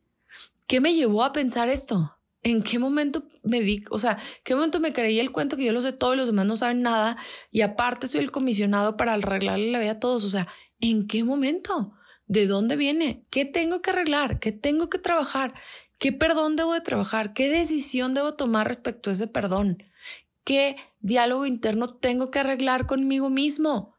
¿Qué 0.66 0.81
me 0.81 0.94
llevó 0.94 1.24
a 1.24 1.33
pensar 1.33 1.68
esto? 1.68 2.17
¿En 2.42 2.62
qué 2.62 2.79
momento 2.79 3.24
me 3.42 3.61
di, 3.61 3.85
o 3.90 3.98
sea, 3.98 4.18
qué 4.44 4.55
momento 4.55 4.79
me 4.79 4.92
creí 4.92 5.18
el 5.18 5.33
cuento 5.33 5.57
que 5.57 5.64
yo 5.64 5.72
lo 5.72 5.81
sé 5.81 5.92
todo 5.92 6.14
y 6.14 6.16
los 6.16 6.27
demás 6.27 6.46
no 6.46 6.57
saben 6.57 6.83
nada 6.83 7.16
y 7.51 7.62
aparte 7.62 8.07
soy 8.07 8.20
el 8.20 8.31
comisionado 8.31 8.96
para 8.96 9.14
arreglarle 9.14 9.72
la 9.72 9.81
vida 9.81 9.92
a 9.92 10.01
todos? 10.01 10.24
O 10.24 10.29
sea, 10.29 10.46
¿en 10.81 11.09
qué 11.09 11.24
momento? 11.24 11.94
¿De 12.27 12.46
dónde 12.46 12.77
viene? 12.77 13.27
¿Qué 13.31 13.44
tengo 13.44 13.83
que 13.83 13.90
arreglar? 13.90 14.38
¿Qué 14.38 14.53
tengo 14.53 14.88
que 14.88 14.98
trabajar? 14.98 15.55
¿Qué 15.98 16.12
perdón 16.12 16.55
debo 16.55 16.74
de 16.74 16.81
trabajar? 16.81 17.33
¿Qué 17.33 17.48
decisión 17.48 18.14
debo 18.14 18.35
tomar 18.35 18.68
respecto 18.68 19.11
a 19.11 19.14
ese 19.14 19.27
perdón? 19.27 19.83
¿Qué 20.44 20.77
diálogo 21.01 21.44
interno 21.44 21.96
tengo 21.96 22.31
que 22.31 22.38
arreglar 22.38 22.87
conmigo 22.87 23.31
mismo? 23.31 23.96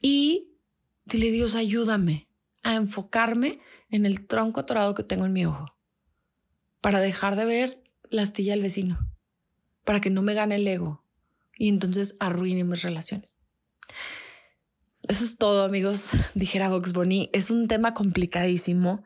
Y 0.00 0.56
dile, 1.04 1.30
Dios, 1.30 1.54
ayúdame 1.54 2.28
a 2.62 2.76
enfocarme 2.76 3.60
en 3.90 4.06
el 4.06 4.26
tronco 4.26 4.60
atorado 4.60 4.94
que 4.94 5.02
tengo 5.02 5.26
en 5.26 5.34
mi 5.34 5.44
ojo 5.44 5.73
para 6.84 7.00
dejar 7.00 7.34
de 7.34 7.46
ver 7.46 7.82
la 8.10 8.20
astilla 8.20 8.52
del 8.52 8.60
vecino, 8.60 8.98
para 9.86 10.02
que 10.02 10.10
no 10.10 10.20
me 10.20 10.34
gane 10.34 10.56
el 10.56 10.68
ego 10.68 11.02
y 11.56 11.70
entonces 11.70 12.14
arruine 12.20 12.62
mis 12.62 12.82
relaciones. 12.82 13.40
Eso 15.08 15.24
es 15.24 15.38
todo, 15.38 15.64
amigos, 15.64 16.10
dijera 16.34 16.68
Vox 16.68 16.92
Bonnie. 16.92 17.30
Es 17.32 17.50
un 17.50 17.68
tema 17.68 17.94
complicadísimo, 17.94 19.02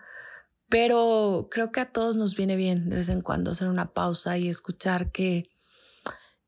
pero 0.68 1.46
creo 1.52 1.70
que 1.70 1.78
a 1.78 1.92
todos 1.92 2.16
nos 2.16 2.34
viene 2.34 2.56
bien 2.56 2.88
de 2.88 2.96
vez 2.96 3.10
en 3.10 3.20
cuando 3.20 3.52
hacer 3.52 3.68
una 3.68 3.92
pausa 3.92 4.36
y 4.38 4.48
escuchar 4.48 5.12
que 5.12 5.48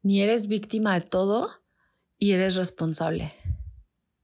ni 0.03 0.23
eres 0.23 0.49
víctima 0.49 0.95
de 0.95 1.07
todo 1.07 1.49
y 2.19 2.33
eres 2.33 2.57
responsable, 2.57 3.33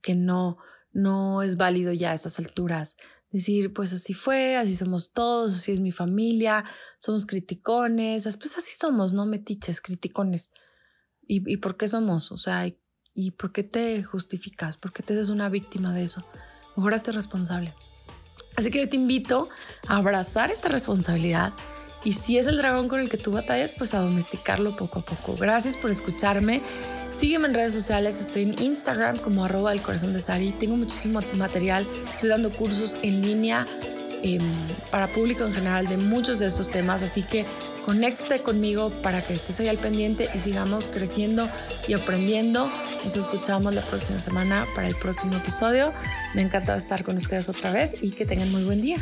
que 0.01 0.13
no, 0.13 0.57
no 0.91 1.41
es 1.41 1.55
válido 1.55 1.93
ya 1.93 2.11
a 2.11 2.15
estas 2.15 2.37
alturas 2.37 2.97
decir, 3.31 3.73
pues 3.73 3.93
así 3.93 4.13
fue, 4.13 4.55
así 4.55 4.75
somos 4.75 5.11
todos, 5.13 5.55
así 5.55 5.71
es 5.71 5.79
mi 5.79 5.91
familia, 5.91 6.63
somos 6.97 7.25
criticones, 7.25 8.23
pues 8.37 8.57
así 8.57 8.73
somos, 8.73 9.13
¿no? 9.13 9.25
Metiches, 9.25 9.81
criticones. 9.81 10.51
¿Y, 11.21 11.51
y 11.51 11.57
por 11.57 11.77
qué 11.77 11.87
somos? 11.87 12.31
O 12.31 12.37
sea, 12.37 12.67
¿y, 13.13 13.31
por 13.31 13.51
qué 13.51 13.63
te 13.63 14.03
justificas? 14.03 14.77
¿Por 14.77 14.93
qué 14.93 15.03
te 15.03 15.13
haces 15.13 15.29
una 15.29 15.49
víctima 15.49 15.93
de 15.93 16.03
eso? 16.03 16.23
Mejor 16.75 16.93
hazte 16.93 17.11
responsable. 17.11 17.73
Así 18.55 18.69
que 18.69 18.79
yo 18.79 18.89
te 18.89 18.97
invito 18.97 19.49
a 19.87 19.97
abrazar 19.97 20.51
esta 20.51 20.69
responsabilidad 20.69 21.53
y 22.03 22.13
si 22.13 22.37
es 22.37 22.47
el 22.47 22.57
dragón 22.57 22.87
con 22.87 22.99
el 22.99 23.09
que 23.09 23.17
tú 23.17 23.31
batallas, 23.31 23.71
pues 23.71 23.93
a 23.93 23.99
domesticarlo 23.99 24.75
poco 24.75 24.99
a 24.99 25.05
poco. 25.05 25.35
Gracias 25.35 25.75
por 25.75 25.91
escucharme. 25.91 26.61
Sígueme 27.11 27.47
en 27.47 27.53
redes 27.53 27.73
sociales, 27.73 28.19
estoy 28.21 28.43
en 28.43 28.61
Instagram 28.61 29.17
como 29.17 29.45
arroba 29.45 29.71
el 29.71 29.81
corazón 29.81 30.13
de 30.13 30.19
Sari. 30.19 30.51
Tengo 30.51 30.75
muchísimo 30.77 31.19
material, 31.35 31.87
estoy 32.11 32.29
dando 32.29 32.51
cursos 32.51 32.97
en 33.01 33.21
línea 33.21 33.65
em, 34.23 34.41
para 34.91 35.11
público 35.11 35.43
en 35.45 35.53
general 35.53 35.87
de 35.87 35.97
muchos 35.97 36.39
de 36.39 36.47
estos 36.47 36.69
temas, 36.69 37.01
así 37.01 37.23
que 37.23 37.45
conecte 37.85 38.39
conmigo 38.39 38.89
para 38.89 39.21
que 39.21 39.33
estés 39.33 39.59
ahí 39.61 39.69
al 39.69 39.77
pendiente 39.77 40.29
y 40.33 40.39
sigamos 40.39 40.87
creciendo 40.87 41.49
y 41.87 41.93
aprendiendo. 41.93 42.69
Nos 43.03 43.15
escuchamos 43.15 43.73
la 43.73 43.81
próxima 43.81 44.19
semana 44.19 44.67
para 44.75 44.87
el 44.87 44.95
próximo 44.95 45.37
episodio. 45.37 45.93
Me 46.35 46.41
encanta 46.41 46.75
estar 46.75 47.03
con 47.03 47.17
ustedes 47.17 47.47
otra 47.47 47.71
vez 47.71 47.95
y 48.01 48.11
que 48.11 48.25
tengan 48.25 48.51
muy 48.51 48.65
buen 48.65 48.81
día. 48.81 49.01